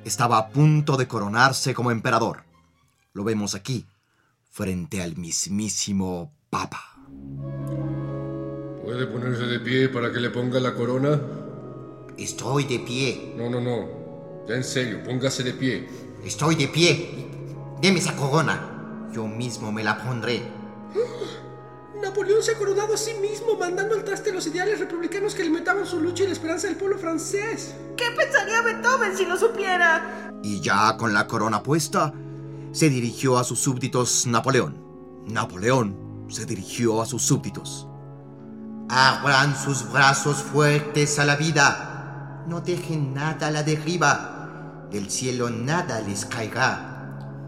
estaba 0.04 0.38
a 0.38 0.48
punto 0.48 0.96
de 0.96 1.06
coronarse 1.06 1.74
como 1.74 1.92
emperador. 1.92 2.42
Lo 3.12 3.22
vemos 3.22 3.54
aquí, 3.54 3.86
frente 4.50 5.00
al 5.00 5.16
mismísimo 5.16 6.32
Papa. 6.50 6.82
¿Puede 8.82 9.06
ponerse 9.06 9.44
de 9.44 9.60
pie 9.60 9.88
para 9.90 10.12
que 10.12 10.18
le 10.18 10.30
ponga 10.30 10.58
la 10.58 10.74
corona? 10.74 11.20
Estoy 12.18 12.64
de 12.64 12.80
pie, 12.80 13.34
No, 13.36 13.48
no, 13.48 13.60
no. 13.60 14.44
Ya 14.48 14.56
en 14.56 14.64
serio, 14.64 15.04
póngase 15.04 15.44
de 15.44 15.52
pie. 15.52 15.88
estoy 16.24 16.56
de 16.56 16.66
pie. 16.66 17.28
Deme 17.82 17.98
esa 17.98 18.14
corona. 18.14 19.08
Yo 19.12 19.26
mismo 19.26 19.72
me 19.72 19.82
la 19.82 19.98
pondré. 19.98 20.40
Napoleón 22.00 22.40
se 22.40 22.52
ha 22.52 22.58
coronado 22.58 22.94
a 22.94 22.96
sí 22.96 23.14
mismo, 23.14 23.56
mandando 23.58 23.96
al 23.96 24.04
traste 24.04 24.32
los 24.32 24.46
ideales 24.46 24.78
republicanos 24.78 25.34
que 25.34 25.42
alimentaban 25.42 25.84
su 25.84 26.00
lucha 26.00 26.22
y 26.22 26.28
la 26.28 26.32
esperanza 26.32 26.68
del 26.68 26.76
pueblo 26.76 26.96
francés. 26.96 27.74
¿Qué 27.96 28.04
pensaría 28.16 28.62
Beethoven 28.62 29.16
si 29.16 29.26
lo 29.26 29.36
supiera? 29.36 30.30
Y 30.44 30.60
ya 30.60 30.96
con 30.96 31.12
la 31.12 31.26
corona 31.26 31.64
puesta, 31.64 32.12
se 32.70 32.88
dirigió 32.88 33.36
a 33.36 33.42
sus 33.42 33.58
súbditos 33.58 34.28
Napoleón. 34.28 34.80
Napoleón 35.26 36.24
se 36.28 36.46
dirigió 36.46 37.02
a 37.02 37.06
sus 37.06 37.22
súbditos. 37.22 37.88
Abran 38.90 39.56
sus 39.56 39.90
brazos 39.90 40.36
fuertes 40.36 41.18
a 41.18 41.24
la 41.24 41.34
vida. 41.34 42.44
No 42.46 42.60
dejen 42.60 43.12
nada 43.12 43.48
a 43.48 43.50
la 43.50 43.64
derriba. 43.64 44.86
Del 44.88 45.10
cielo 45.10 45.50
nada 45.50 46.00
les 46.00 46.24
caerá. 46.24 46.91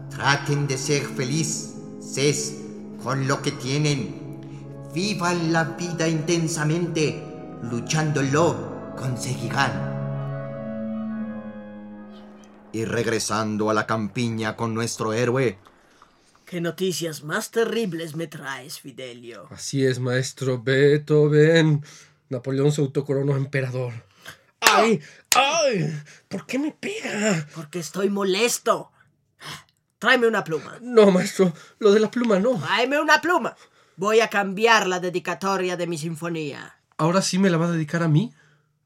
Traten 0.09 0.67
de 0.67 0.77
ser 0.77 1.03
felices 1.03 2.55
con 3.03 3.27
lo 3.27 3.41
que 3.41 3.51
tienen. 3.51 4.39
Vivan 4.93 5.51
la 5.51 5.63
vida 5.63 6.07
intensamente. 6.07 7.23
Luchándolo 7.63 8.93
conseguirán. 8.97 9.93
Y 12.71 12.85
regresando 12.85 13.69
a 13.69 13.73
la 13.73 13.85
campiña 13.85 14.55
con 14.55 14.73
nuestro 14.73 15.13
héroe, 15.13 15.57
¿Qué 16.45 16.61
noticias 16.61 17.23
más 17.23 17.49
terribles 17.49 18.15
me 18.15 18.27
traes, 18.27 18.79
Fidelio? 18.79 19.47
Así 19.49 19.83
es, 19.83 19.99
maestro 19.99 20.61
Beethoven. 20.61 21.83
Napoleón 22.29 22.71
se 22.71 22.81
autocoronó 22.81 23.35
emperador. 23.35 23.93
¡Ay! 24.59 25.01
¡Ay! 25.33 25.99
¿Por 26.27 26.45
qué 26.45 26.59
me 26.59 26.71
pega? 26.71 27.47
Porque 27.55 27.79
estoy 27.79 28.09
molesto. 28.09 28.91
Tráeme 30.05 30.27
una 30.27 30.43
pluma. 30.43 30.77
No, 30.81 31.09
maestro, 31.09 31.51
lo 31.79 31.91
de 31.91 31.99
la 31.99 32.11
pluma 32.11 32.37
no. 32.37 32.59
Tráeme 32.59 33.01
una 33.01 33.19
pluma. 33.19 33.55
Voy 33.97 34.19
a 34.19 34.27
cambiar 34.27 34.85
la 34.85 34.99
dedicatoria 34.99 35.77
de 35.77 35.87
mi 35.87 35.97
sinfonía. 35.97 36.77
¿Ahora 36.97 37.23
sí 37.23 37.39
me 37.39 37.49
la 37.49 37.57
va 37.57 37.65
a 37.65 37.71
dedicar 37.71 38.03
a 38.03 38.07
mí? 38.07 38.31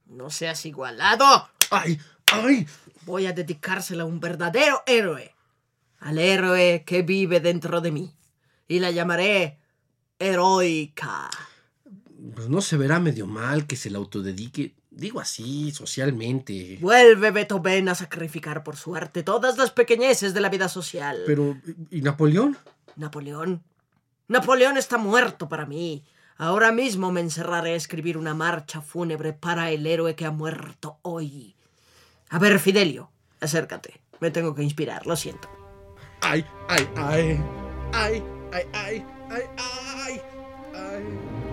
No 0.05 0.29
seas 0.29 0.65
igualado. 0.65 1.49
¡Ay! 1.71 1.99
¡Ay! 2.32 2.65
Voy 3.01 3.25
a 3.25 3.34
dedicársela 3.34 4.03
a 4.03 4.05
un 4.05 4.21
verdadero 4.21 4.82
héroe. 4.86 5.36
Al 5.99 6.19
héroe 6.19 6.86
que 6.86 7.01
vive 7.01 7.41
dentro 7.41 7.82
de 7.82 7.91
mí. 7.91 8.15
Y 8.69 8.79
la 8.79 8.89
llamaré 8.89 9.60
heroica. 10.19 11.29
Pues 12.34 12.47
no 12.47 12.62
se 12.62 12.77
verá 12.77 13.01
medio 13.01 13.27
mal 13.27 13.67
que 13.67 13.75
se 13.75 13.89
la 13.89 13.97
autodedique 13.97 14.73
digo 14.99 15.19
así, 15.19 15.71
socialmente. 15.71 16.77
Vuelve 16.81 17.31
Beethoven 17.31 17.89
a 17.89 17.95
sacrificar 17.95 18.63
por 18.63 18.75
su 18.75 18.95
arte 18.95 19.23
todas 19.23 19.57
las 19.57 19.71
pequeñeces 19.71 20.33
de 20.33 20.41
la 20.41 20.49
vida 20.49 20.69
social. 20.69 21.23
Pero, 21.25 21.57
¿y 21.89 22.01
Napoleón? 22.01 22.57
Napoleón. 22.95 23.63
Napoleón 24.27 24.77
está 24.77 24.97
muerto 24.97 25.49
para 25.49 25.65
mí. 25.65 26.03
Ahora 26.38 26.71
mismo 26.71 27.12
me 27.12 27.21
encerraré 27.21 27.73
a 27.73 27.75
escribir 27.75 28.17
una 28.17 28.33
marcha 28.33 28.81
fúnebre 28.81 29.33
para 29.33 29.71
el 29.71 29.85
héroe 29.85 30.15
que 30.15 30.25
ha 30.25 30.31
muerto 30.31 30.99
hoy. 31.01 31.55
A 32.29 32.39
ver, 32.39 32.59
Fidelio, 32.59 33.12
acércate. 33.41 34.01
Me 34.19 34.31
tengo 34.31 34.53
que 34.53 34.63
inspirar, 34.63 35.05
lo 35.07 35.15
siento. 35.15 35.49
Ay, 36.21 36.45
ay, 36.67 36.88
ay. 36.95 37.43
Ay, 37.93 38.23
ay, 38.51 38.63
ay, 38.73 39.05
ay, 39.29 39.43
ay. 39.57 40.21
ay. 40.75 41.48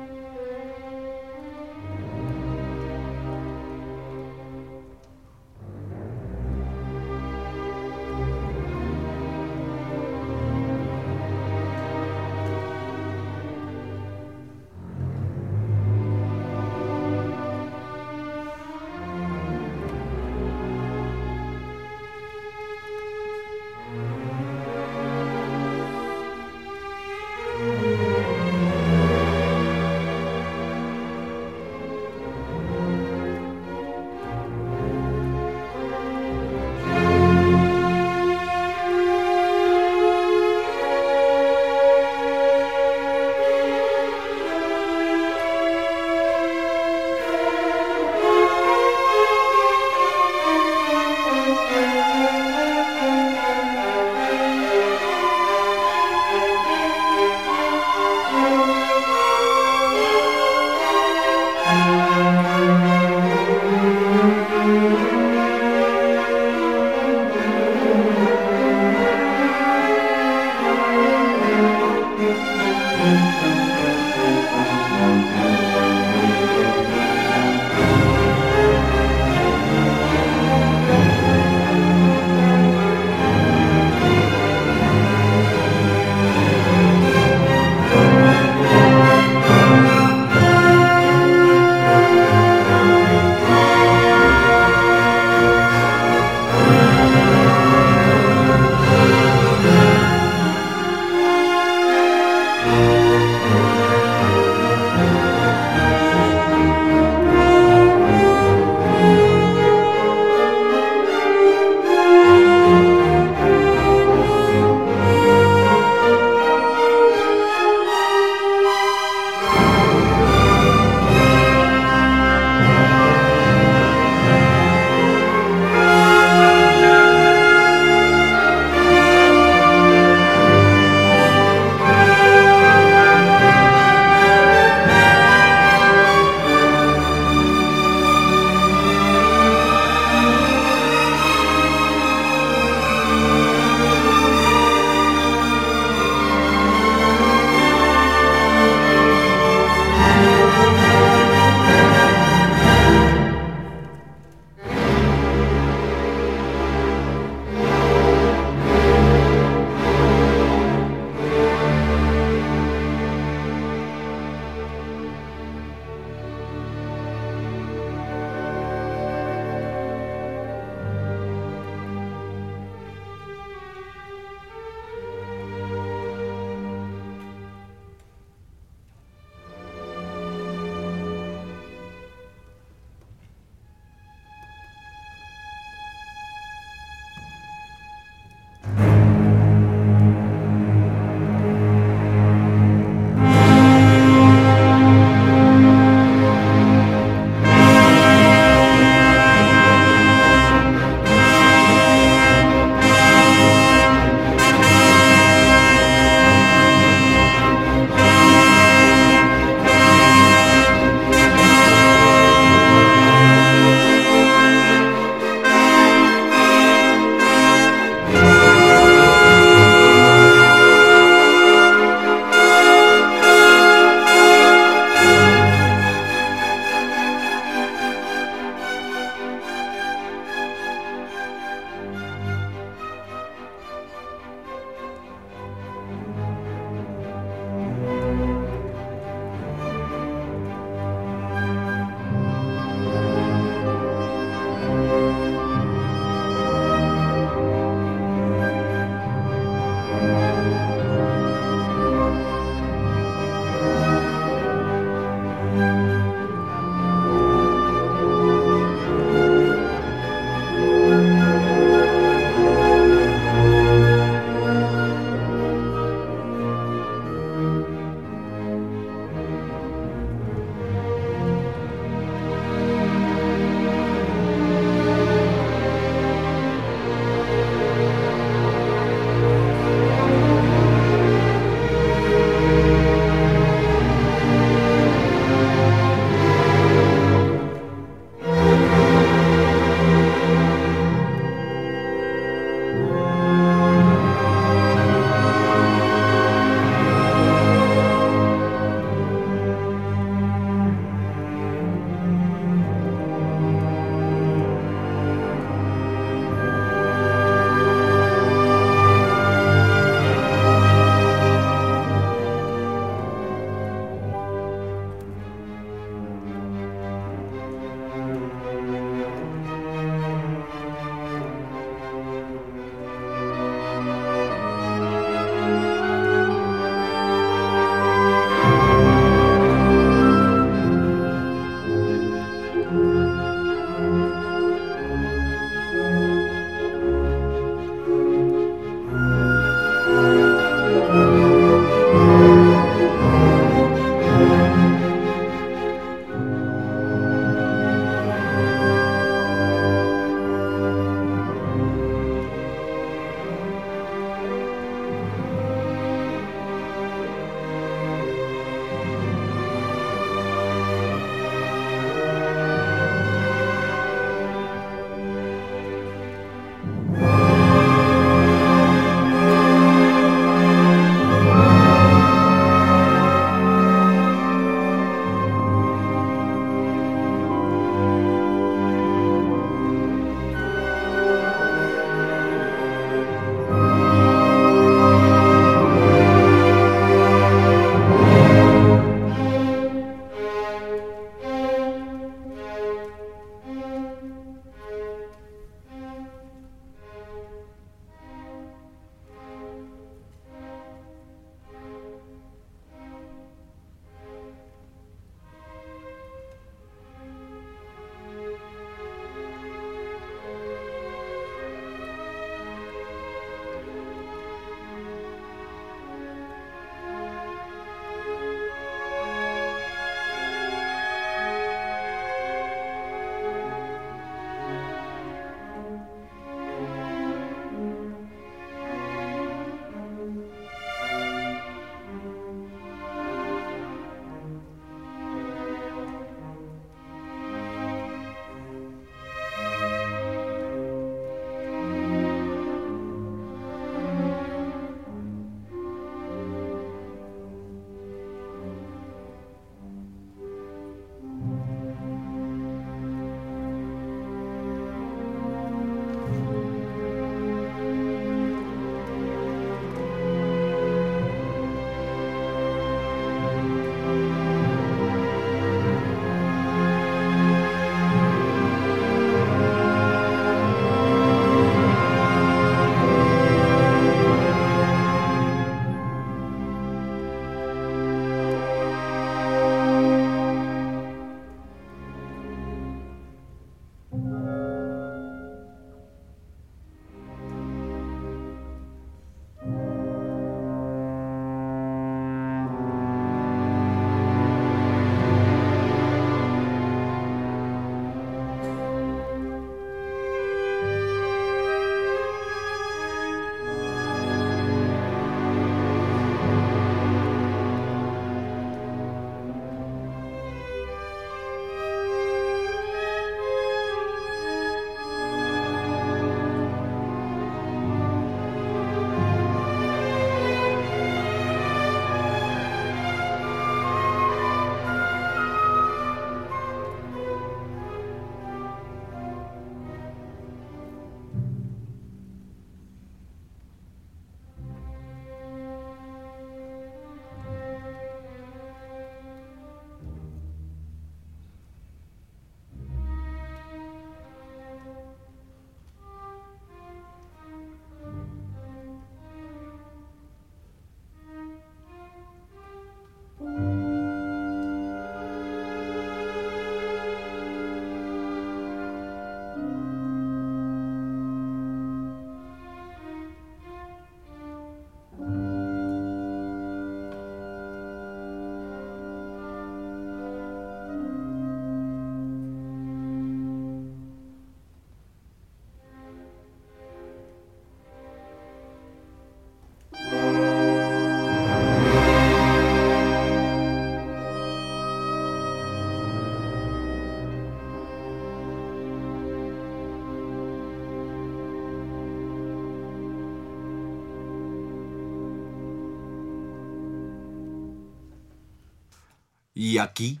Aquí 599.64 600.00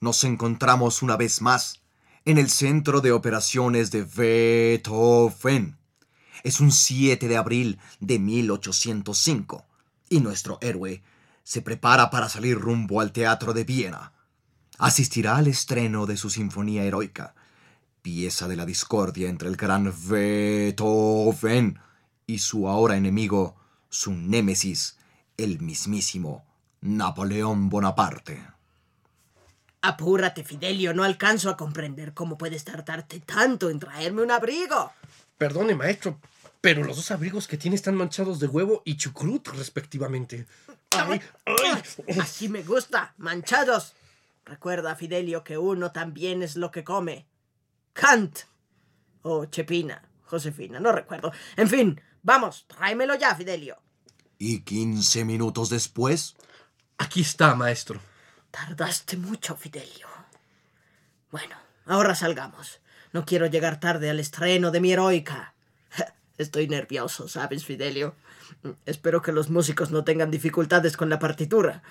nos 0.00 0.24
encontramos 0.24 1.02
una 1.02 1.16
vez 1.16 1.42
más 1.42 1.82
en 2.24 2.38
el 2.38 2.50
centro 2.50 3.00
de 3.00 3.12
operaciones 3.12 3.90
de 3.90 4.04
Beethoven. 4.04 5.76
Es 6.44 6.60
un 6.60 6.72
7 6.72 7.26
de 7.26 7.36
abril 7.36 7.78
de 8.00 8.18
1805 8.18 9.64
y 10.08 10.20
nuestro 10.20 10.58
héroe 10.60 11.02
se 11.42 11.62
prepara 11.62 12.10
para 12.10 12.28
salir 12.28 12.58
rumbo 12.58 13.00
al 13.00 13.12
Teatro 13.12 13.52
de 13.52 13.64
Viena. 13.64 14.12
Asistirá 14.78 15.36
al 15.36 15.48
estreno 15.48 16.06
de 16.06 16.16
su 16.16 16.30
Sinfonía 16.30 16.84
Heroica, 16.84 17.34
pieza 18.02 18.46
de 18.46 18.56
la 18.56 18.66
discordia 18.66 19.28
entre 19.28 19.48
el 19.48 19.56
gran 19.56 19.92
Beethoven 20.08 21.80
y 22.26 22.38
su 22.38 22.68
ahora 22.68 22.96
enemigo, 22.96 23.56
su 23.88 24.12
némesis, 24.12 24.98
el 25.36 25.60
mismísimo 25.60 26.44
Napoleón 26.80 27.68
Bonaparte. 27.68 28.57
Apúrate, 29.80 30.44
Fidelio, 30.44 30.92
no 30.92 31.04
alcanzo 31.04 31.50
a 31.50 31.56
comprender 31.56 32.12
cómo 32.12 32.36
puedes 32.36 32.64
tardarte 32.64 33.20
tanto 33.20 33.70
en 33.70 33.78
traerme 33.78 34.22
un 34.22 34.30
abrigo. 34.30 34.92
Perdone, 35.36 35.74
maestro, 35.74 36.18
pero 36.60 36.82
los 36.82 36.96
dos 36.96 37.10
abrigos 37.10 37.46
que 37.46 37.56
tiene 37.56 37.76
están 37.76 37.94
manchados 37.94 38.40
de 38.40 38.48
huevo 38.48 38.82
y 38.84 38.96
chucrut, 38.96 39.48
respectivamente. 39.48 40.46
Ay, 40.90 41.20
ay. 41.46 42.18
Así 42.20 42.48
me 42.48 42.62
gusta, 42.62 43.14
manchados. 43.18 43.94
Recuerda, 44.44 44.96
Fidelio, 44.96 45.44
que 45.44 45.58
uno 45.58 45.92
también 45.92 46.42
es 46.42 46.56
lo 46.56 46.70
que 46.70 46.82
come. 46.82 47.26
Kant. 47.92 48.40
O 49.22 49.46
Chepina, 49.46 50.02
Josefina, 50.24 50.80
no 50.80 50.92
recuerdo. 50.92 51.32
En 51.56 51.68
fin, 51.68 52.00
vamos, 52.22 52.64
tráemelo 52.66 53.14
ya, 53.16 53.34
Fidelio. 53.34 53.76
Y 54.38 54.60
quince 54.60 55.24
minutos 55.24 55.68
después, 55.70 56.36
Aquí 56.98 57.20
está, 57.20 57.54
maestro. 57.54 58.00
Tardaste 58.50 59.16
mucho, 59.16 59.56
Fidelio. 59.56 60.06
Bueno, 61.30 61.56
ahora 61.86 62.14
salgamos. 62.14 62.80
No 63.12 63.24
quiero 63.24 63.46
llegar 63.46 63.80
tarde 63.80 64.10
al 64.10 64.20
estreno 64.20 64.70
de 64.70 64.80
mi 64.80 64.92
heroica. 64.92 65.54
Estoy 66.38 66.68
nervioso, 66.68 67.28
¿sabes, 67.28 67.64
Fidelio? 67.64 68.14
Espero 68.86 69.22
que 69.22 69.32
los 69.32 69.50
músicos 69.50 69.90
no 69.90 70.04
tengan 70.04 70.30
dificultades 70.30 70.96
con 70.96 71.08
la 71.08 71.18
partitura. 71.18 71.82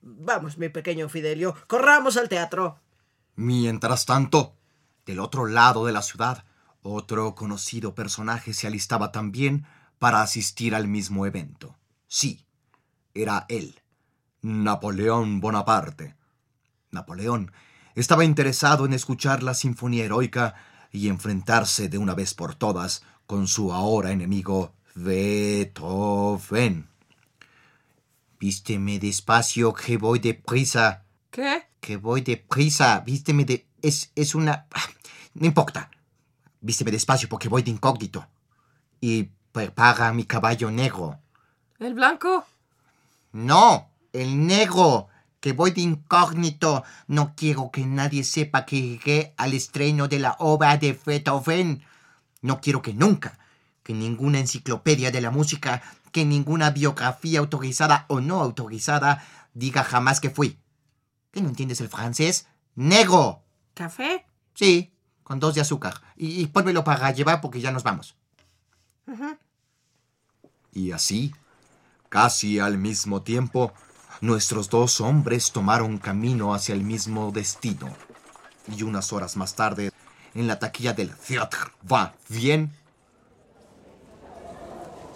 Vamos, 0.00 0.58
mi 0.58 0.68
pequeño 0.68 1.08
Fidelio, 1.08 1.54
corramos 1.66 2.16
al 2.16 2.28
teatro. 2.28 2.78
Mientras 3.34 4.06
tanto, 4.06 4.56
del 5.06 5.20
otro 5.20 5.46
lado 5.46 5.86
de 5.86 5.92
la 5.92 6.02
ciudad, 6.02 6.44
otro 6.82 7.34
conocido 7.34 7.94
personaje 7.94 8.52
se 8.52 8.66
alistaba 8.66 9.12
también 9.12 9.66
para 9.98 10.22
asistir 10.22 10.74
al 10.74 10.88
mismo 10.88 11.26
evento. 11.26 11.76
Sí, 12.08 12.44
era 13.14 13.46
él, 13.48 13.81
Napoleón 14.42 15.40
Bonaparte. 15.40 16.16
Napoleón 16.90 17.52
estaba 17.94 18.24
interesado 18.24 18.84
en 18.84 18.92
escuchar 18.92 19.42
la 19.42 19.54
sinfonía 19.54 20.04
heroica 20.04 20.54
y 20.90 21.08
enfrentarse 21.08 21.88
de 21.88 21.98
una 21.98 22.14
vez 22.14 22.34
por 22.34 22.56
todas 22.56 23.04
con 23.26 23.46
su 23.46 23.72
ahora 23.72 24.10
enemigo 24.10 24.74
Beethoven. 24.96 26.88
Vísteme 28.40 28.98
despacio 28.98 29.72
que 29.72 29.96
voy 29.96 30.18
deprisa. 30.18 31.04
¿Qué? 31.30 31.68
Que 31.80 31.96
voy 31.96 32.22
deprisa. 32.22 33.00
Vísteme 33.00 33.44
de... 33.44 33.68
Es, 33.80 34.10
es 34.16 34.34
una... 34.34 34.66
No 35.34 35.46
importa. 35.46 35.88
Vísteme 36.60 36.90
despacio 36.90 37.28
porque 37.28 37.48
voy 37.48 37.62
de 37.62 37.70
incógnito. 37.70 38.26
Y 39.00 39.30
prepara 39.52 40.12
mi 40.12 40.24
caballo 40.24 40.70
negro. 40.70 41.20
¿El 41.78 41.94
blanco? 41.94 42.44
No, 43.32 43.91
el 44.12 44.46
negro. 44.46 45.08
Que 45.40 45.52
voy 45.52 45.72
de 45.72 45.80
incógnito. 45.80 46.84
No 47.08 47.34
quiero 47.34 47.70
que 47.72 47.84
nadie 47.84 48.22
sepa 48.22 48.64
que 48.64 48.80
llegué 48.80 49.34
al 49.36 49.54
estreno 49.54 50.06
de 50.06 50.20
la 50.20 50.36
obra 50.38 50.76
de 50.76 50.98
Beethoven. 51.04 51.82
No 52.42 52.60
quiero 52.60 52.80
que 52.80 52.94
nunca, 52.94 53.38
que 53.82 53.92
ninguna 53.92 54.38
enciclopedia 54.38 55.10
de 55.10 55.20
la 55.20 55.30
música, 55.30 55.82
que 56.12 56.24
ninguna 56.24 56.70
biografía 56.70 57.40
autorizada 57.40 58.06
o 58.08 58.20
no 58.20 58.40
autorizada 58.40 59.24
diga 59.54 59.82
jamás 59.82 60.20
que 60.20 60.30
fui. 60.30 60.58
¿Qué 61.32 61.40
no 61.40 61.48
entiendes 61.48 61.80
el 61.80 61.88
francés? 61.88 62.46
Negro. 62.74 63.42
¿Café? 63.74 64.26
Sí, 64.54 64.92
con 65.22 65.40
dos 65.40 65.54
de 65.54 65.62
azúcar. 65.62 65.94
Y, 66.16 66.40
y 66.40 66.46
pónmelo 66.46 66.84
para 66.84 67.10
llevar 67.10 67.40
porque 67.40 67.60
ya 67.60 67.72
nos 67.72 67.82
vamos. 67.82 68.16
Y 70.72 70.92
así, 70.92 71.34
casi 72.08 72.58
al 72.58 72.78
mismo 72.78 73.22
tiempo, 73.22 73.72
nuestros 74.22 74.70
dos 74.70 75.02
hombres 75.02 75.52
tomaron 75.52 75.98
camino 75.98 76.54
hacia 76.54 76.74
el 76.74 76.82
mismo 76.82 77.30
destino. 77.32 77.90
Y 78.74 78.84
unas 78.84 79.12
horas 79.12 79.36
más 79.36 79.54
tarde, 79.54 79.90
en 80.34 80.46
la 80.46 80.58
taquilla 80.58 80.94
del 80.94 81.10
Theatre 81.10 81.72
Va 81.90 82.14
Bien, 82.28 82.72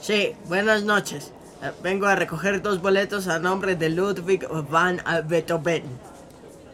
Sí, 0.00 0.34
buenas 0.46 0.84
noches. 0.84 1.32
Eh, 1.62 1.72
Vengo 1.82 2.06
a 2.06 2.14
recoger 2.14 2.62
dos 2.62 2.80
boletos 2.80 3.26
a 3.26 3.38
nombre 3.38 3.74
de 3.74 3.88
Ludwig 3.88 4.46
van 4.70 5.02
Beethoven. 5.26 5.82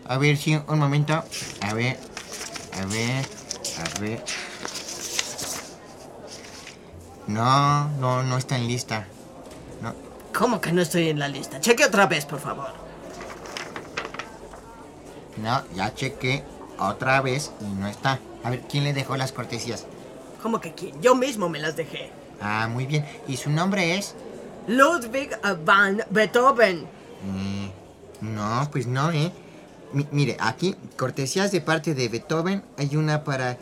A 0.07 0.19
ver, 0.19 0.37
sí, 0.37 0.59
un 0.69 0.79
momento. 0.79 1.25
A 1.63 1.75
ver, 1.75 1.99
a 2.79 2.85
ver, 2.87 3.27
a 3.79 4.01
ver. 4.01 4.25
No, 7.27 7.89
no, 8.01 8.23
no 8.23 8.37
está 8.37 8.57
en 8.57 8.67
lista. 8.67 9.07
¿Cómo 10.37 10.61
que 10.61 10.73
no 10.73 10.81
estoy 10.83 11.09
en 11.09 11.19
la 11.19 11.29
lista? 11.29 11.61
Cheque 11.61 11.85
otra 11.85 12.07
vez, 12.07 12.25
por 12.25 12.41
favor. 12.41 12.71
No, 15.37 15.63
ya 15.75 15.95
chequé 15.95 16.43
otra 16.79 17.21
vez 17.21 17.51
y 17.61 17.65
no 17.65 17.87
está. 17.89 18.19
A 18.45 18.51
ver, 18.51 18.61
¿quién 18.63 18.85
le 18.85 18.93
dejó 18.93 19.17
las 19.17 19.33
cortesías? 19.33 19.87
¿Cómo 20.43 20.61
que 20.61 20.73
quién? 20.73 21.01
Yo 21.01 21.15
mismo 21.15 21.49
me 21.49 21.59
las 21.59 21.77
dejé. 21.77 22.11
Ah, 22.41 22.69
muy 22.71 22.87
bien. 22.87 23.07
¿Y 23.29 23.37
su 23.37 23.51
nombre 23.51 23.97
es? 23.97 24.15
Ludwig 24.67 25.31
van 25.65 26.03
Beethoven. 26.11 26.87
Mm, 27.25 28.35
no, 28.35 28.69
pues 28.73 28.87
no, 28.87 29.11
¿eh? 29.13 29.31
Mi- 29.93 30.07
mire, 30.11 30.37
aquí, 30.41 30.75
cortesías 30.97 31.53
de 31.53 31.61
parte 31.61 31.95
de 31.95 32.09
Beethoven. 32.09 32.65
Hay 32.79 32.97
una 32.97 33.23
para 33.25 33.59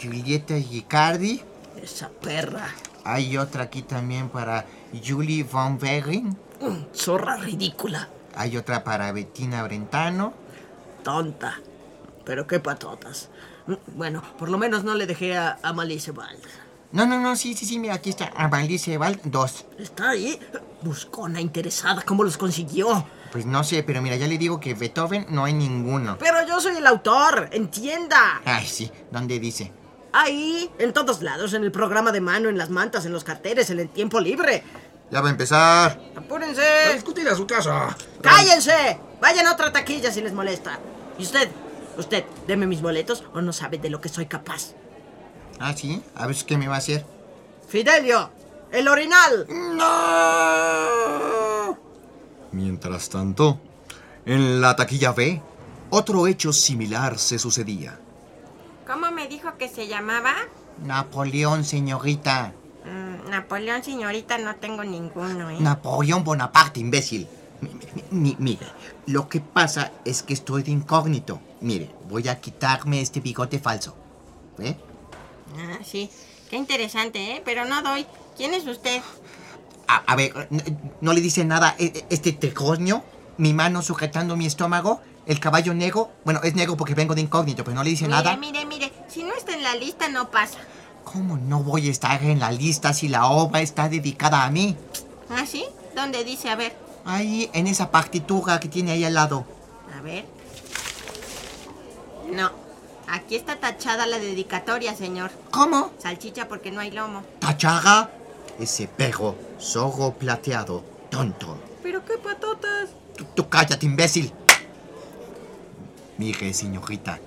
Julieta 0.00 0.54
Gicardi. 0.58 1.42
Esa 1.82 2.08
perra. 2.08 2.68
Hay 3.04 3.36
otra 3.36 3.64
aquí 3.64 3.82
también 3.82 4.28
para 4.28 4.66
Julie 5.06 5.42
von 5.44 5.78
Wegen. 5.80 6.36
Mm, 6.60 6.94
Zorra 6.94 7.36
ridícula. 7.36 8.08
Hay 8.36 8.56
otra 8.56 8.84
para 8.84 9.10
Bettina 9.12 9.62
Brentano. 9.62 10.32
Tonta. 11.02 11.58
Pero 12.24 12.46
qué 12.46 12.60
patotas. 12.60 13.28
Mm, 13.66 13.74
Bueno, 13.96 14.22
por 14.38 14.48
lo 14.48 14.58
menos 14.58 14.84
no 14.84 14.94
le 14.94 15.06
dejé 15.06 15.36
a, 15.36 15.58
a 15.62 15.72
Malice 15.72 16.10
Wald. 16.10 16.40
No, 16.92 17.06
no, 17.06 17.20
no, 17.20 17.36
sí, 17.36 17.54
sí, 17.54 17.66
sí, 17.66 17.78
mira, 17.78 17.94
aquí 17.94 18.10
está. 18.10 18.32
Avalice 18.36 18.98
Val, 18.98 19.20
dos. 19.24 19.64
¿Está 19.78 20.10
ahí? 20.10 20.40
Buscona 20.82 21.40
interesada. 21.40 22.02
¿Cómo 22.02 22.24
los 22.24 22.36
consiguió? 22.36 23.06
Pues 23.30 23.46
no 23.46 23.62
sé, 23.62 23.84
pero 23.84 24.02
mira, 24.02 24.16
ya 24.16 24.26
le 24.26 24.38
digo 24.38 24.58
que 24.58 24.74
Beethoven 24.74 25.26
no 25.28 25.44
hay 25.44 25.52
ninguno. 25.52 26.16
Pero 26.18 26.44
yo 26.48 26.60
soy 26.60 26.76
el 26.78 26.86
autor. 26.88 27.48
Entienda. 27.52 28.40
Ay, 28.44 28.66
sí, 28.66 28.90
¿dónde 29.12 29.38
dice? 29.38 29.70
Ahí, 30.12 30.70
en 30.78 30.92
todos 30.92 31.22
lados, 31.22 31.54
en 31.54 31.62
el 31.62 31.70
programa 31.70 32.10
de 32.12 32.20
mano, 32.20 32.48
en 32.48 32.58
las 32.58 32.70
mantas, 32.70 33.06
en 33.06 33.12
los 33.12 33.24
carteles, 33.24 33.70
en 33.70 33.80
el 33.80 33.88
tiempo 33.88 34.20
libre. 34.20 34.64
ya 35.10 35.20
va 35.20 35.28
a 35.28 35.30
empezar. 35.30 36.00
¡Apúrense! 36.16 36.62
Discutir 36.94 37.28
a 37.28 37.34
su 37.34 37.46
casa. 37.46 37.96
¡Cállense! 38.20 38.98
Vayan 39.20 39.46
a 39.46 39.52
otra 39.52 39.72
taquilla 39.72 40.10
si 40.10 40.20
les 40.20 40.32
molesta. 40.32 40.78
¿Y 41.18 41.22
usted? 41.22 41.48
¿Usted, 41.96 42.24
deme 42.46 42.66
mis 42.66 42.80
boletos 42.80 43.24
o 43.34 43.40
no 43.40 43.52
sabe 43.52 43.78
de 43.78 43.90
lo 43.90 44.00
que 44.00 44.08
soy 44.08 44.26
capaz? 44.26 44.74
Ah, 45.58 45.74
sí, 45.76 46.02
a 46.14 46.26
ver 46.26 46.36
qué 46.46 46.56
me 46.56 46.68
va 46.68 46.76
a 46.76 46.78
hacer. 46.78 47.04
¡Fidelio! 47.68 48.30
¡El 48.72 48.88
orinal! 48.88 49.46
Mientras 52.52 53.10
tanto, 53.10 53.60
en 54.24 54.60
la 54.60 54.74
taquilla 54.74 55.12
B, 55.12 55.42
otro 55.90 56.26
hecho 56.26 56.52
similar 56.52 57.18
se 57.18 57.38
sucedía. 57.38 57.98
¿Cómo 59.30 59.38
me 59.42 59.48
dijo 59.48 59.58
que 59.58 59.68
se 59.68 59.86
llamaba? 59.86 60.34
Napoleón, 60.84 61.64
señorita. 61.64 62.52
Mm, 62.84 63.30
Napoleón, 63.30 63.84
señorita, 63.84 64.38
no 64.38 64.56
tengo 64.56 64.82
ninguno, 64.82 65.50
¿eh? 65.50 65.56
Napoleón 65.60 66.24
Bonaparte, 66.24 66.80
imbécil. 66.80 67.28
Mi- 67.60 67.70
mi- 67.94 68.04
mi- 68.10 68.36
mire, 68.40 68.66
lo 69.06 69.28
que 69.28 69.40
pasa 69.40 69.92
es 70.04 70.24
que 70.24 70.32
estoy 70.34 70.64
de 70.64 70.72
incógnito. 70.72 71.40
Mire, 71.60 71.88
voy 72.08 72.26
a 72.26 72.40
quitarme 72.40 73.00
este 73.00 73.20
bigote 73.20 73.60
falso. 73.60 73.94
¿Ve? 74.58 74.76
Ah, 75.56 75.78
sí. 75.84 76.10
Qué 76.48 76.56
interesante, 76.56 77.36
¿eh? 77.36 77.42
Pero 77.44 77.64
no 77.66 77.82
doy. 77.82 78.06
¿Quién 78.36 78.52
es 78.54 78.66
usted? 78.66 79.00
A, 79.86 79.96
a 80.12 80.16
ver, 80.16 80.48
¿no, 80.50 80.60
no 81.02 81.12
le 81.12 81.20
dice 81.20 81.44
nada 81.44 81.76
e- 81.78 81.84
e- 81.94 82.06
este 82.10 82.32
tricornio? 82.32 83.04
Mi 83.38 83.54
mano 83.54 83.80
sujetando 83.82 84.36
mi 84.36 84.46
estómago, 84.46 85.00
el 85.30 85.38
caballo 85.38 85.72
negro. 85.74 86.10
Bueno, 86.24 86.40
es 86.42 86.54
negro 86.54 86.76
porque 86.76 86.94
vengo 86.94 87.14
de 87.14 87.20
incógnito, 87.20 87.62
pero 87.62 87.76
no 87.76 87.84
le 87.84 87.90
dice 87.90 88.04
Mire, 88.06 88.16
nada. 88.16 88.36
mire, 88.36 88.66
mire. 88.66 88.92
Si 89.08 89.22
no 89.22 89.32
está 89.34 89.54
en 89.54 89.62
la 89.62 89.74
lista, 89.76 90.08
no 90.08 90.28
pasa. 90.30 90.58
¿Cómo 91.04 91.36
no 91.36 91.62
voy 91.62 91.88
a 91.88 91.90
estar 91.90 92.22
en 92.24 92.40
la 92.40 92.50
lista 92.50 92.92
si 92.92 93.08
la 93.08 93.26
obra 93.26 93.60
está 93.60 93.88
dedicada 93.88 94.44
a 94.44 94.50
mí? 94.50 94.76
¿Ah, 95.30 95.46
sí? 95.46 95.64
¿Dónde 95.94 96.24
dice? 96.24 96.50
A 96.50 96.56
ver. 96.56 96.76
Ahí, 97.04 97.48
en 97.54 97.68
esa 97.68 97.90
partitura 97.92 98.58
que 98.58 98.68
tiene 98.68 98.90
ahí 98.90 99.04
al 99.04 99.14
lado. 99.14 99.44
A 99.96 100.02
ver. 100.02 100.24
No. 102.32 102.50
Aquí 103.08 103.34
está 103.36 103.56
tachada 103.56 104.06
la 104.06 104.18
dedicatoria, 104.18 104.94
señor. 104.96 105.30
¿Cómo? 105.50 105.92
Salchicha 105.98 106.48
porque 106.48 106.70
no 106.70 106.80
hay 106.80 106.90
lomo. 106.90 107.22
¿Tachaga? 107.40 108.10
Ese 108.58 108.86
perro, 108.88 109.36
zorro 109.60 110.12
plateado, 110.12 110.84
tonto. 111.08 111.56
¿Pero 111.82 112.04
qué 112.04 112.18
patotas? 112.18 112.90
Tú, 113.16 113.24
tú 113.34 113.48
cállate, 113.48 113.86
imbécil. 113.86 114.32
Mire, 116.20 116.52
señorita, 116.52 117.18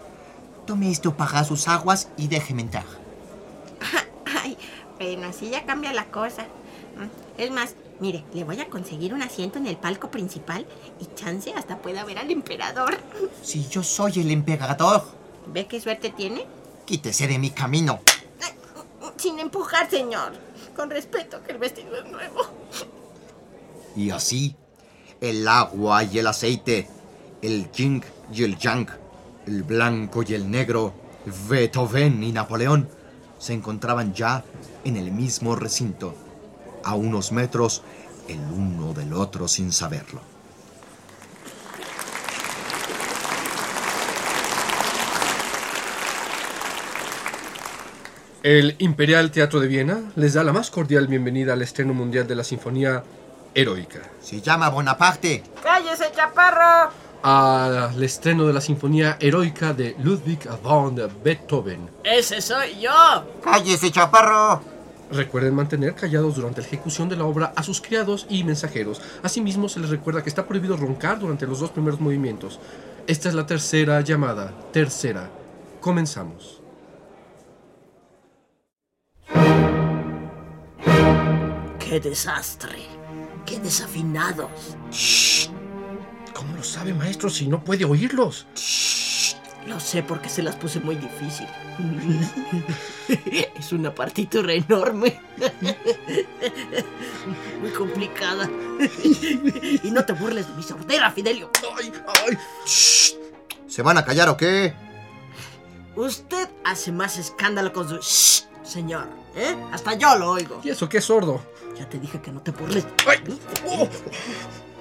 tome 0.68 0.92
esto 0.92 1.18
para 1.18 1.44
sus 1.44 1.68
aguas 1.68 2.10
y 2.16 2.28
déjeme 2.28 2.62
entrar. 2.62 2.86
Ay, 4.44 4.56
bueno, 5.00 5.30
así 5.30 5.50
ya 5.50 5.66
cambia 5.66 5.92
la 5.94 6.12
cosa. 6.12 6.46
Es 7.40 7.50
más, 7.50 7.74
mire, 8.00 8.24
le 8.36 8.44
voy 8.44 8.60
a 8.62 8.70
conseguir 8.70 9.16
un 9.16 9.24
asiento 9.24 9.58
en 9.58 9.66
el 9.66 9.78
palco 9.78 10.12
principal 10.12 10.68
y 11.00 11.08
chance 11.16 11.52
hasta 11.56 11.80
pueda 11.80 12.06
ver 12.06 12.20
al 12.20 12.30
emperador. 12.30 13.00
Si 13.42 13.68
yo 13.68 13.82
soy 13.82 14.20
el 14.20 14.30
emperador, 14.30 15.04
¿Ve 15.48 15.66
qué 15.66 15.82
suerte 15.82 16.12
tiene? 16.12 16.46
quítese 16.86 17.28
de 17.28 17.40
mi 17.40 17.50
camino. 17.50 18.00
Sin 19.18 19.40
empujar, 19.40 19.90
señor. 19.90 20.34
Con 20.76 20.92
respeto, 20.92 21.42
que 21.42 21.54
el 21.54 21.58
vestido 21.58 21.96
es 21.96 22.06
nuevo. 22.12 22.42
Y 23.96 24.12
así, 24.12 24.56
el 25.20 25.48
agua 25.48 26.04
y 26.04 26.20
el 26.20 26.28
aceite, 26.28 26.88
el 27.42 27.72
yin 27.72 28.04
y 28.32 28.44
el 28.44 28.58
yang, 28.58 28.88
el 29.48 29.64
blanco 29.64 30.24
y 30.24 30.34
el 30.34 30.50
negro, 30.50 30.94
Beethoven 31.50 32.24
y 32.24 32.32
Napoleón 32.32 32.90
se 33.38 33.54
encontraban 33.54 34.14
ya 34.14 34.44
en 34.84 34.98
el 34.98 35.12
mismo 35.12 35.56
recinto, 35.56 36.16
a 36.84 36.96
unos 36.96 37.32
metros 37.32 37.84
el 38.28 38.40
uno 38.40 38.94
del 38.94 39.14
otro 39.14 39.48
sin 39.48 39.72
saberlo. 39.72 40.22
El 48.44 48.76
Imperial 48.80 49.32
Teatro 49.32 49.62
de 49.62 49.68
Viena 49.68 50.02
les 50.18 50.34
da 50.34 50.44
la 50.44 50.52
más 50.52 50.70
cordial 50.70 51.08
bienvenida 51.08 51.54
al 51.54 51.62
estreno 51.62 51.94
mundial 51.94 52.28
de 52.28 52.36
la 52.36 52.44
Sinfonía 52.44 53.02
Heroica. 53.56 54.02
Se 54.22 54.42
llama 54.42 54.70
Bonaparte. 54.70 55.44
¡Cállese, 55.64 56.12
chaparro! 56.14 57.03
Al 57.26 58.04
estreno 58.04 58.46
de 58.46 58.52
la 58.52 58.60
Sinfonía 58.60 59.16
Heroica 59.18 59.74
de 59.74 59.96
Ludwig 60.04 60.42
van 60.62 60.96
Beethoven. 61.24 61.90
¡Ese 62.04 62.42
soy 62.42 62.82
yo! 62.82 62.92
¡Cállese, 63.42 63.90
chaparro! 63.92 64.62
Recuerden 65.10 65.56
mantener 65.56 65.96
callados 65.96 66.36
durante 66.36 66.60
la 66.60 66.68
ejecución 66.68 67.08
de 67.08 67.16
la 67.16 67.24
obra 67.24 67.54
a 67.56 67.64
sus 67.64 67.80
criados 67.80 68.26
y 68.30 68.44
mensajeros. 68.44 69.02
Asimismo, 69.22 69.70
se 69.70 69.80
les 69.80 69.90
recuerda 69.90 70.22
que 70.22 70.28
está 70.28 70.46
prohibido 70.46 70.76
roncar 70.76 71.18
durante 71.18 71.48
los 71.48 71.62
dos 71.62 71.72
primeros 71.72 72.02
movimientos. 72.02 72.60
Esta 73.08 73.30
es 73.30 73.36
la 73.36 73.46
tercera 73.46 74.02
llamada. 74.02 74.54
Tercera. 74.74 75.30
Comenzamos. 75.80 76.62
¡Qué 81.80 82.02
desastre! 82.02 82.80
¡Qué 83.46 83.60
desafinados! 83.60 85.50
¿Cómo 86.34 86.56
lo 86.56 86.64
sabe, 86.64 86.94
maestro, 86.94 87.30
si 87.30 87.48
no 87.48 87.64
puede 87.64 87.86
oírlos? 87.86 88.48
Lo 89.68 89.80
sé 89.80 90.04
porque 90.04 90.28
se 90.28 90.44
las 90.44 90.56
puse 90.56 90.80
muy 90.80 90.96
difícil. 90.96 91.48
es 93.56 93.72
una 93.72 93.94
partitura 93.96 94.54
enorme. 94.54 95.22
muy 97.62 97.72
complicada. 97.72 98.50
y 99.84 99.90
no 99.92 100.04
te 100.04 100.14
burles 100.14 100.48
de 100.48 100.54
mi 100.56 100.64
sordera, 100.64 101.12
Fidelio. 101.12 101.50
¡Ay, 101.78 101.94
ay! 102.26 102.38
¿Se 103.68 103.82
van 103.82 103.98
a 103.98 104.06
callar 104.06 104.28
o 104.30 104.38
qué? 104.38 104.74
Usted 105.96 106.50
hace 106.66 106.92
más 106.92 107.18
escándalo 107.18 107.72
con 107.72 107.88
su... 107.88 107.98
Shh, 107.98 108.46
señor. 108.64 109.08
¿eh? 109.36 109.56
Hasta 109.72 109.94
yo 109.94 110.16
lo 110.18 110.32
oigo. 110.32 110.60
¿Y 110.64 110.70
eso 110.70 110.90
qué 110.90 110.98
es 110.98 111.06
sordo? 111.06 111.42
Ya 111.78 111.88
te 111.88 112.00
dije 112.00 112.22
que 112.22 112.32
no 112.32 112.42
te 112.42 112.52
burles. 112.52 112.86
¡Ay! 113.08 113.24
¡Oh! 113.68 113.88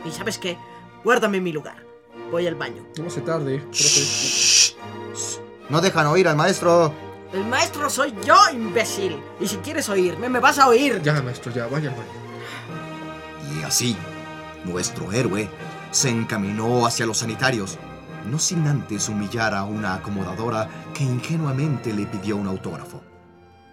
Y 0.05 0.11
sabes 0.11 0.39
qué? 0.39 0.59
Guárdame 1.05 1.39
en 1.39 1.45
mi 1.45 1.53
lugar. 1.53 1.85
Voy 2.31 2.47
al 2.47 2.55
baño. 2.55 2.87
No 2.99 3.11
se 3.11 3.21
tarde, 3.21 3.59
profe. 3.59 4.77
No 5.69 5.81
dejan 5.81 6.07
oír 6.07 6.29
al 6.29 6.37
maestro. 6.37 6.93
El 7.33 7.45
maestro 7.47 7.89
soy 7.89 8.15
yo, 8.25 8.37
imbécil. 8.53 9.19
Y 9.41 9.49
si 9.49 9.57
quieres 9.57 9.89
oírme, 9.89 10.29
me 10.29 10.39
vas 10.39 10.59
a 10.59 10.69
oír. 10.69 11.01
Ya, 11.03 11.21
maestro, 11.23 11.51
ya, 11.53 11.67
vaya 11.67 11.91
al 11.91 11.97
baño. 11.97 13.59
Y 13.59 13.63
así, 13.63 13.97
nuestro 14.65 15.13
héroe 15.13 15.49
se 15.91 16.11
encaminó 16.11 16.87
hacia 16.87 17.07
los 17.07 17.19
sanitarios, 17.19 17.79
no 18.31 18.39
sin 18.39 18.67
antes 18.67 19.09
humillar 19.09 19.55
a 19.55 19.65
una 19.65 19.95
acomodadora 19.95 20.69
que 20.95 21.05
ingenuamente 21.05 21.93
le 21.93 22.07
pidió 22.07 22.37
un 22.37 22.47
autógrafo. 22.47 23.03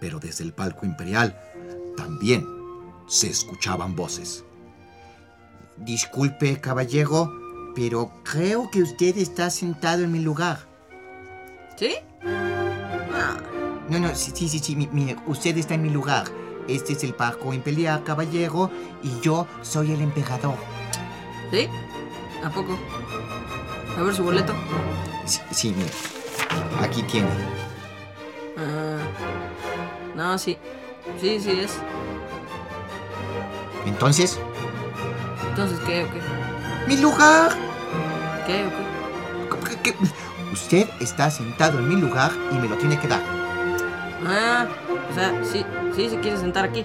Pero 0.00 0.18
desde 0.18 0.44
el 0.44 0.52
palco 0.52 0.86
imperial 0.86 1.38
también 1.96 2.46
se 3.06 3.28
escuchaban 3.28 3.94
voces. 3.94 4.44
Disculpe, 5.80 6.60
caballero, 6.60 7.32
pero 7.74 8.10
creo 8.22 8.70
que 8.70 8.82
usted 8.82 9.16
está 9.16 9.50
sentado 9.50 10.04
en 10.04 10.12
mi 10.12 10.20
lugar. 10.20 10.58
¿Sí? 11.76 11.94
No, 13.88 13.98
no, 13.98 14.14
sí, 14.14 14.30
sí, 14.34 14.48
sí, 14.48 14.58
sí, 14.58 14.76
mi- 14.76 14.88
mire, 14.92 15.16
usted 15.26 15.56
está 15.56 15.74
en 15.74 15.82
mi 15.82 15.90
lugar. 15.90 16.24
Este 16.68 16.92
es 16.92 17.02
el 17.02 17.14
palco 17.14 17.52
imperial, 17.54 18.04
caballero, 18.04 18.70
y 19.02 19.18
yo 19.20 19.46
soy 19.62 19.92
el 19.92 20.00
emperador. 20.02 20.54
¿Sí? 21.50 21.66
¿A 22.44 22.50
poco? 22.50 22.78
A 23.98 24.02
ver 24.02 24.14
su 24.14 24.22
boleto. 24.22 24.54
Sí, 25.24 25.40
sí, 25.50 25.74
mire. 25.76 25.90
Aquí 26.82 27.02
tiene. 27.04 27.28
Ah, 28.56 28.98
no, 30.14 30.38
sí. 30.38 30.56
Sí, 31.20 31.40
sí 31.40 31.50
es. 31.60 31.72
Entonces, 33.86 34.38
Entonces, 35.50 35.78
¿qué 35.86 36.04
o 36.04 36.10
qué? 36.12 36.20
¡mi 36.88 36.96
lugar! 37.00 37.52
¿Qué 38.46 38.66
o 38.66 38.70
qué? 38.70 39.48
¿Cómo 39.50 39.64
que- 39.64 39.76
que- 39.92 39.96
Usted 40.52 40.88
está 41.00 41.30
sentado 41.30 41.78
en 41.78 41.88
mi 41.88 41.94
lugar 41.96 42.32
y 42.50 42.56
me 42.56 42.68
lo 42.68 42.76
tiene 42.76 42.98
que 42.98 43.06
dar. 43.06 43.20
Ah, 44.26 44.66
o 45.10 45.14
sea, 45.14 45.32
sí, 45.44 45.64
sí 45.94 46.08
se 46.10 46.18
quiere 46.18 46.36
sentar 46.36 46.64
aquí. 46.64 46.84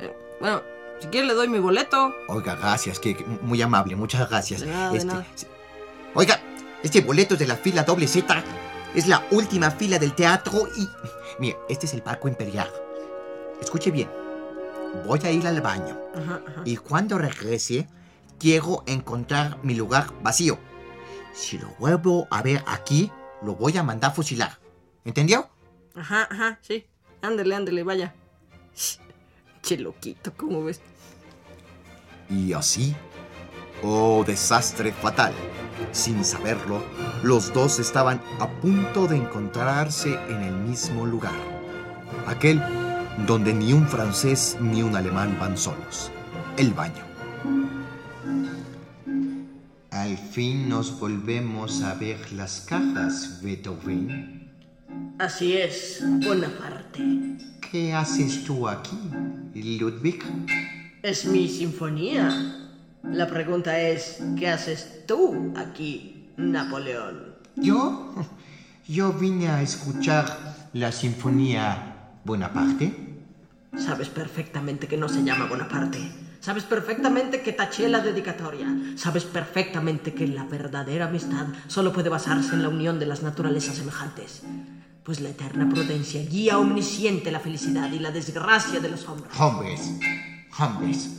Eh, 0.00 0.16
bueno, 0.40 0.62
si 1.00 1.06
quiere 1.08 1.26
le 1.26 1.34
doy 1.34 1.48
mi 1.48 1.58
boleto. 1.58 2.14
Oiga, 2.28 2.54
gracias, 2.56 2.98
que, 2.98 3.14
que 3.14 3.24
muy 3.24 3.60
amable, 3.60 3.94
muchas 3.94 4.28
gracias. 4.30 4.62
De 4.62 4.68
nada, 4.68 4.90
de 4.90 4.96
Este, 4.96 5.06
nada. 5.12 5.26
Oiga, 6.14 6.40
este 6.82 7.02
boleto 7.02 7.34
es 7.34 7.40
de 7.40 7.46
la 7.46 7.56
fila 7.56 7.82
doble 7.82 8.08
Z. 8.08 8.42
Es 8.94 9.06
la 9.06 9.22
última 9.32 9.70
fila 9.70 9.98
del 9.98 10.14
teatro 10.14 10.66
y... 10.76 10.88
Mire, 11.38 11.58
este 11.68 11.84
es 11.84 11.92
el 11.92 12.02
palco 12.02 12.26
imperial. 12.28 12.70
Escuche 13.60 13.90
bien. 13.90 14.08
Voy 15.04 15.20
a 15.24 15.30
ir 15.30 15.46
al 15.46 15.60
baño. 15.60 15.98
Ajá, 16.14 16.42
ajá. 16.46 16.62
Y 16.64 16.76
cuando 16.76 17.18
regrese, 17.18 17.88
quiero 18.38 18.82
encontrar 18.86 19.58
mi 19.62 19.74
lugar 19.74 20.12
vacío. 20.22 20.58
Si 21.32 21.58
lo 21.58 21.68
vuelvo 21.78 22.26
a 22.30 22.42
ver 22.42 22.62
aquí, 22.66 23.10
lo 23.42 23.54
voy 23.54 23.76
a 23.76 23.82
mandar 23.82 24.14
fusilar. 24.14 24.58
¿Entendió? 25.04 25.48
Ajá, 25.94 26.28
ajá, 26.30 26.58
sí. 26.62 26.86
Ándele, 27.22 27.54
ándele, 27.54 27.82
vaya. 27.82 28.14
Che 29.62 29.78
loquito, 29.78 30.32
¿cómo 30.36 30.64
ves? 30.64 30.80
Y 32.28 32.52
así, 32.52 32.94
oh 33.82 34.24
desastre 34.26 34.92
fatal. 34.92 35.32
Sin 35.92 36.24
saberlo, 36.24 36.82
los 37.22 37.52
dos 37.52 37.78
estaban 37.78 38.20
a 38.40 38.48
punto 38.60 39.06
de 39.06 39.16
encontrarse 39.16 40.14
en 40.28 40.42
el 40.42 40.54
mismo 40.54 41.06
lugar. 41.06 41.34
Aquel 42.26 42.62
donde 43.24 43.54
ni 43.54 43.72
un 43.72 43.86
francés 43.88 44.56
ni 44.60 44.82
un 44.82 44.94
alemán 44.94 45.36
van 45.40 45.56
solos. 45.56 46.10
El 46.56 46.72
baño. 46.72 47.04
Al 49.90 50.18
fin 50.18 50.68
nos 50.68 50.98
volvemos 51.00 51.82
a 51.82 51.94
ver 51.94 52.32
las 52.32 52.60
cajas, 52.60 53.40
Beethoven. 53.42 54.52
Así 55.18 55.56
es, 55.56 56.04
Bonaparte. 56.24 57.38
¿Qué 57.70 57.94
haces 57.94 58.44
tú 58.44 58.68
aquí, 58.68 58.98
Ludwig? 59.54 60.22
Es 61.02 61.24
mi 61.24 61.48
sinfonía. 61.48 62.70
La 63.02 63.26
pregunta 63.26 63.80
es, 63.80 64.18
¿qué 64.38 64.48
haces 64.48 65.06
tú 65.06 65.54
aquí, 65.56 66.28
Napoleón? 66.36 67.34
¿Yo? 67.56 68.14
Yo 68.88 69.12
vine 69.12 69.48
a 69.48 69.62
escuchar 69.62 70.68
la 70.72 70.92
sinfonía 70.92 71.94
Bonaparte. 72.24 73.05
Sabes 73.78 74.08
perfectamente 74.08 74.88
que 74.88 74.96
no 74.96 75.08
se 75.08 75.22
llama 75.22 75.46
Bonaparte. 75.46 75.98
Sabes 76.40 76.64
perfectamente 76.64 77.42
que 77.42 77.52
taché 77.52 77.88
la 77.88 78.00
dedicatoria. 78.00 78.68
Sabes 78.96 79.24
perfectamente 79.24 80.14
que 80.14 80.26
la 80.26 80.44
verdadera 80.44 81.06
amistad 81.06 81.46
solo 81.66 81.92
puede 81.92 82.08
basarse 82.08 82.54
en 82.54 82.62
la 82.62 82.68
unión 82.68 82.98
de 82.98 83.06
las 83.06 83.22
naturalezas 83.22 83.76
semejantes. 83.76 84.42
Pues 85.02 85.20
la 85.20 85.30
eterna 85.30 85.68
prudencia 85.68 86.22
guía 86.22 86.58
omnisciente 86.58 87.30
la 87.30 87.40
felicidad 87.40 87.90
y 87.92 87.98
la 87.98 88.10
desgracia 88.10 88.80
de 88.80 88.88
los 88.88 89.08
hombres. 89.08 89.32
Hombres, 89.38 89.92
hombres. 90.58 91.10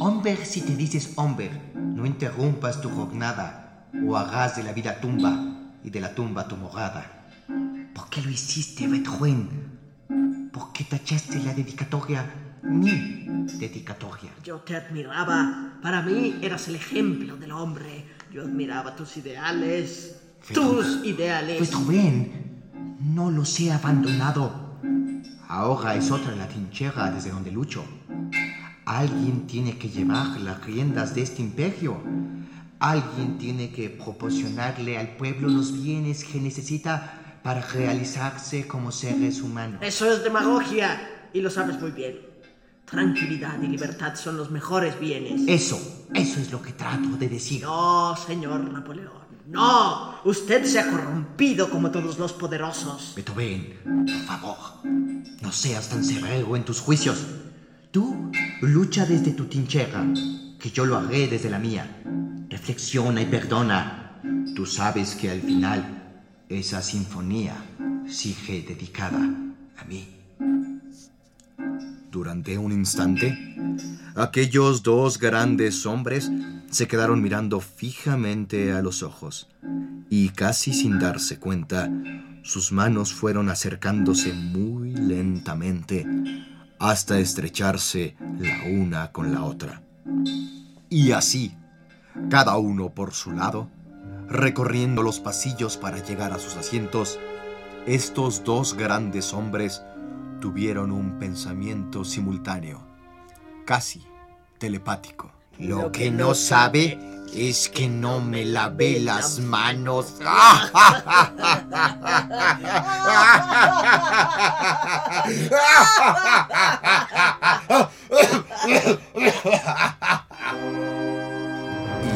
Hombre 0.00 0.44
si 0.44 0.62
te 0.62 0.76
dices 0.76 1.12
hombre, 1.16 1.50
no 1.74 2.06
interrumpas 2.06 2.80
tu 2.80 2.90
jornada. 2.90 3.64
o 4.06 4.16
harás 4.16 4.54
de 4.56 4.62
la 4.62 4.72
vida 4.72 5.00
tumba 5.00 5.32
y 5.82 5.90
de 5.90 6.00
la 6.00 6.14
tumba 6.14 6.46
tu 6.46 6.56
morada. 6.56 7.26
¿Por 7.94 8.08
qué 8.10 8.20
lo 8.22 8.30
hiciste, 8.30 8.86
Beethoven? 8.86 9.67
¿Por 10.58 10.72
qué 10.72 10.82
tachaste 10.82 11.38
la 11.38 11.54
dedicatoria, 11.54 12.28
mi 12.64 13.46
dedicatoria? 13.60 14.30
Yo 14.42 14.56
te 14.56 14.74
admiraba. 14.74 15.78
Para 15.80 16.02
mí 16.02 16.34
eras 16.42 16.66
el 16.66 16.74
ejemplo 16.74 17.36
del 17.36 17.52
hombre. 17.52 18.04
Yo 18.32 18.42
admiraba 18.42 18.96
tus 18.96 19.16
ideales. 19.18 20.20
Tus 20.52 21.04
ideales. 21.04 21.60
Beethoven, 21.60 22.60
no 22.98 23.30
los 23.30 23.60
he 23.60 23.70
abandonado. 23.70 24.80
Ahora 25.46 25.94
es 25.94 26.10
otra 26.10 26.34
la 26.34 26.48
trinchera 26.48 27.12
desde 27.12 27.30
donde 27.30 27.52
lucho. 27.52 27.84
Alguien 28.84 29.46
tiene 29.46 29.78
que 29.78 29.88
llevar 29.88 30.40
las 30.40 30.64
riendas 30.64 31.14
de 31.14 31.22
este 31.22 31.40
imperio. 31.40 32.02
Alguien 32.80 33.38
tiene 33.38 33.70
que 33.70 33.90
proporcionarle 33.90 34.98
al 34.98 35.16
pueblo 35.16 35.48
los 35.48 35.72
bienes 35.72 36.24
que 36.24 36.40
necesita 36.40 37.17
para 37.48 37.62
realizarse 37.62 38.68
como 38.68 38.92
seres 38.92 39.40
humanos. 39.40 39.80
Eso 39.80 40.12
es 40.12 40.22
demagogia. 40.22 41.30
Y 41.32 41.40
lo 41.40 41.48
sabes 41.48 41.80
muy 41.80 41.92
bien. 41.92 42.18
Tranquilidad 42.84 43.58
y 43.62 43.68
libertad 43.68 44.16
son 44.16 44.36
los 44.36 44.50
mejores 44.50 45.00
bienes. 45.00 45.40
Eso, 45.46 45.80
eso 46.12 46.40
es 46.40 46.52
lo 46.52 46.60
que 46.60 46.72
trato 46.74 47.08
de 47.18 47.26
decir. 47.26 47.62
No, 47.62 48.14
señor 48.14 48.70
Napoleón. 48.70 49.24
No. 49.46 50.20
Usted 50.26 50.62
se 50.66 50.78
ha 50.78 50.90
corrompido 50.90 51.70
como 51.70 51.90
todos 51.90 52.18
los 52.18 52.34
poderosos. 52.34 53.14
Beethoven, 53.16 53.78
por 53.82 54.26
favor, 54.26 54.58
no 55.40 55.50
seas 55.50 55.88
tan 55.88 56.04
severo 56.04 56.54
en 56.54 56.66
tus 56.66 56.80
juicios. 56.80 57.24
Tú 57.90 58.30
lucha 58.60 59.06
desde 59.06 59.32
tu 59.32 59.46
trinchera, 59.46 60.04
que 60.60 60.70
yo 60.70 60.84
lo 60.84 60.98
haré 60.98 61.28
desde 61.28 61.48
la 61.48 61.58
mía. 61.58 62.02
Reflexiona 62.50 63.22
y 63.22 63.24
perdona. 63.24 64.20
Tú 64.54 64.66
sabes 64.66 65.14
que 65.14 65.30
al 65.30 65.40
final 65.40 65.97
esa 66.48 66.82
sinfonía 66.82 67.56
sigue 68.08 68.62
dedicada 68.62 69.18
a 69.76 69.84
mí. 69.84 70.08
Durante 72.10 72.56
un 72.56 72.72
instante, 72.72 73.36
aquellos 74.14 74.82
dos 74.82 75.18
grandes 75.18 75.84
hombres 75.84 76.30
se 76.70 76.88
quedaron 76.88 77.22
mirando 77.22 77.60
fijamente 77.60 78.72
a 78.72 78.82
los 78.82 79.02
ojos 79.02 79.48
y 80.08 80.30
casi 80.30 80.72
sin 80.72 80.98
darse 80.98 81.38
cuenta, 81.38 81.90
sus 82.42 82.72
manos 82.72 83.12
fueron 83.12 83.50
acercándose 83.50 84.32
muy 84.32 84.92
lentamente 84.92 86.06
hasta 86.78 87.18
estrecharse 87.18 88.16
la 88.38 88.64
una 88.70 89.12
con 89.12 89.32
la 89.32 89.44
otra. 89.44 89.82
Y 90.88 91.12
así, 91.12 91.54
cada 92.30 92.56
uno 92.56 92.90
por 92.90 93.12
su 93.12 93.32
lado, 93.32 93.68
recorriendo 94.28 95.02
los 95.02 95.20
pasillos 95.20 95.76
para 95.76 96.02
llegar 96.02 96.32
a 96.32 96.38
sus 96.38 96.56
asientos, 96.56 97.18
estos 97.86 98.44
dos 98.44 98.74
grandes 98.74 99.32
hombres 99.32 99.82
tuvieron 100.40 100.92
un 100.92 101.18
pensamiento 101.18 102.04
simultáneo, 102.04 102.82
casi 103.64 104.06
telepático. 104.58 105.30
Lo 105.58 105.90
que 105.90 106.10
no 106.10 106.34
sabe 106.34 106.98
es 107.34 107.68
que 107.68 107.88
no 107.88 108.20
me 108.20 108.44
lavé 108.44 109.00
las 109.00 109.40
manos. 109.40 110.14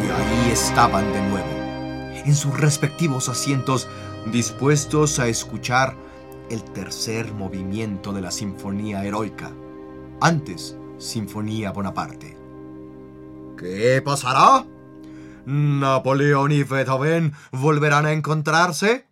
Y 0.03 0.11
ahí 0.11 0.51
estaban 0.53 1.13
de 1.13 1.21
nuevo, 1.23 1.52
en 2.25 2.35
sus 2.35 2.59
respectivos 2.59 3.29
asientos, 3.29 3.89
dispuestos 4.33 5.19
a 5.19 5.29
escuchar 5.29 5.97
el 6.51 6.63
tercer 6.63 7.33
movimiento 7.33 8.13
de 8.13 8.21
la 8.21 8.31
Sinfonía 8.31 9.05
Heroica, 9.05 9.51
antes 10.21 10.77
Sinfonía 10.99 11.73
Bonaparte. 11.73 12.37
¿Qué 13.59 14.03
pasará? 14.05 14.65
¿Napoleón 15.45 16.53
y 16.53 16.63
Beethoven 16.63 17.33
volverán 17.51 18.07
a 18.07 18.13
encontrarse? 18.13 19.07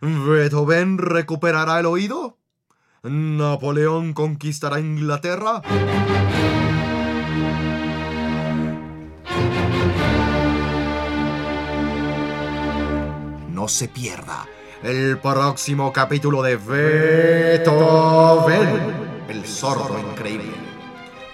¿Beethoven 0.00 0.98
recuperará 0.98 1.78
el 1.78 1.86
oído? 1.86 2.38
¿Napoleón 3.02 4.12
conquistará 4.12 4.80
Inglaterra? 4.80 5.62
No 13.62 13.68
se 13.68 13.86
pierda 13.86 14.44
el 14.82 15.18
próximo 15.18 15.92
capítulo 15.92 16.42
de 16.42 16.56
Beethoven, 16.56 17.62
el 19.28 19.46
sordo 19.46 20.00
increíble, 20.00 20.50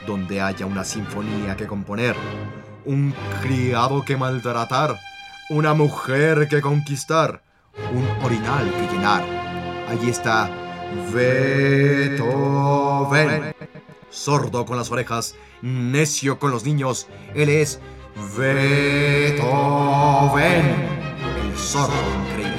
donde 0.06 0.38
haya 0.38 0.66
una 0.66 0.84
sinfonía 0.84 1.56
que 1.56 1.66
componer, 1.66 2.14
un 2.84 3.14
criado 3.40 4.04
que 4.04 4.18
maltratar, 4.18 4.98
una 5.48 5.72
mujer 5.72 6.48
que 6.50 6.60
conquistar, 6.60 7.42
un 7.94 8.06
orinal 8.22 8.70
que 8.72 8.88
llenar. 8.94 9.24
Allí 9.88 10.10
está 10.10 10.50
Beethoven, 11.14 12.26
sordo 14.10 14.66
con 14.66 14.76
las 14.76 14.90
orejas, 14.90 15.34
necio 15.62 16.38
con 16.38 16.50
los 16.50 16.62
niños. 16.64 17.06
Él 17.34 17.48
es 17.48 17.80
Beethoven, 18.36 19.38
sordo 21.58 21.94
increíble. 22.24 22.56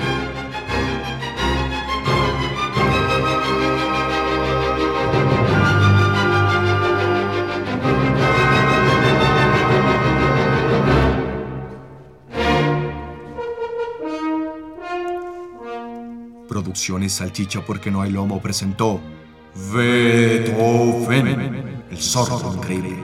Producciones 16.48 17.14
Salchicha 17.14 17.66
porque 17.66 17.90
no 17.90 18.02
hay 18.02 18.12
lomo 18.12 18.42
presentó 18.42 19.00
Beethoven, 19.74 21.28
el 21.90 22.00
sordo 22.00 22.54
increíble. 22.56 22.98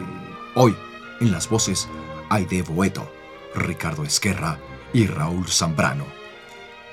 Hoy, 0.55 0.75
en 1.21 1.31
las 1.31 1.49
voces, 1.49 1.87
Aide 2.29 2.61
Boeto, 2.63 3.09
Ricardo 3.55 4.03
Esquerra 4.03 4.59
y 4.93 5.07
Raúl 5.07 5.47
Zambrano. 5.47 6.05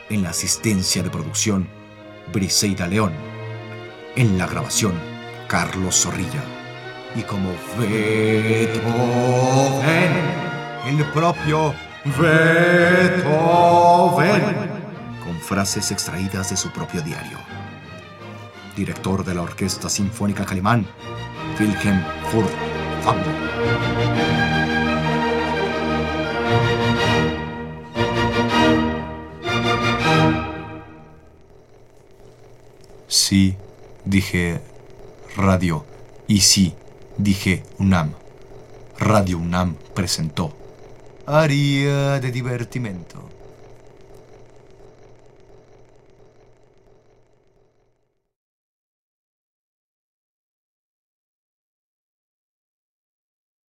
En 0.08 0.22
la 0.22 0.30
asistencia 0.30 1.02
de 1.02 1.10
producción, 1.10 1.68
Briseida 2.32 2.86
León. 2.86 3.12
En 4.16 4.38
la 4.38 4.46
grabación, 4.46 4.94
Carlos 5.48 6.02
Zorrilla. 6.02 6.42
Y 7.14 7.22
como 7.22 7.50
Beethoven, 7.78 8.82
el 10.86 11.04
propio 11.12 11.74
Beethoven 12.18 13.22
con 15.24 15.40
frases 15.40 15.90
extraídas 15.90 16.50
de 16.50 16.56
su 16.56 16.70
propio 16.70 17.00
diario. 17.02 17.38
Director 18.76 19.24
de 19.24 19.34
la 19.34 19.42
Orquesta 19.42 19.88
Sinfónica 19.88 20.44
Calimán, 20.44 20.86
Wilhelm 21.58 22.02
Furtwängler. 22.30 23.91
Sí, 33.12 33.56
dije 34.06 34.62
radio. 35.36 35.84
Y 36.26 36.40
sí, 36.40 36.74
dije 37.18 37.62
UNAM. 37.78 38.14
Radio 38.98 39.36
UNAM 39.36 39.76
presentó 39.92 40.56
Aria 41.26 42.20
de 42.20 42.32
divertimento. 42.32 43.28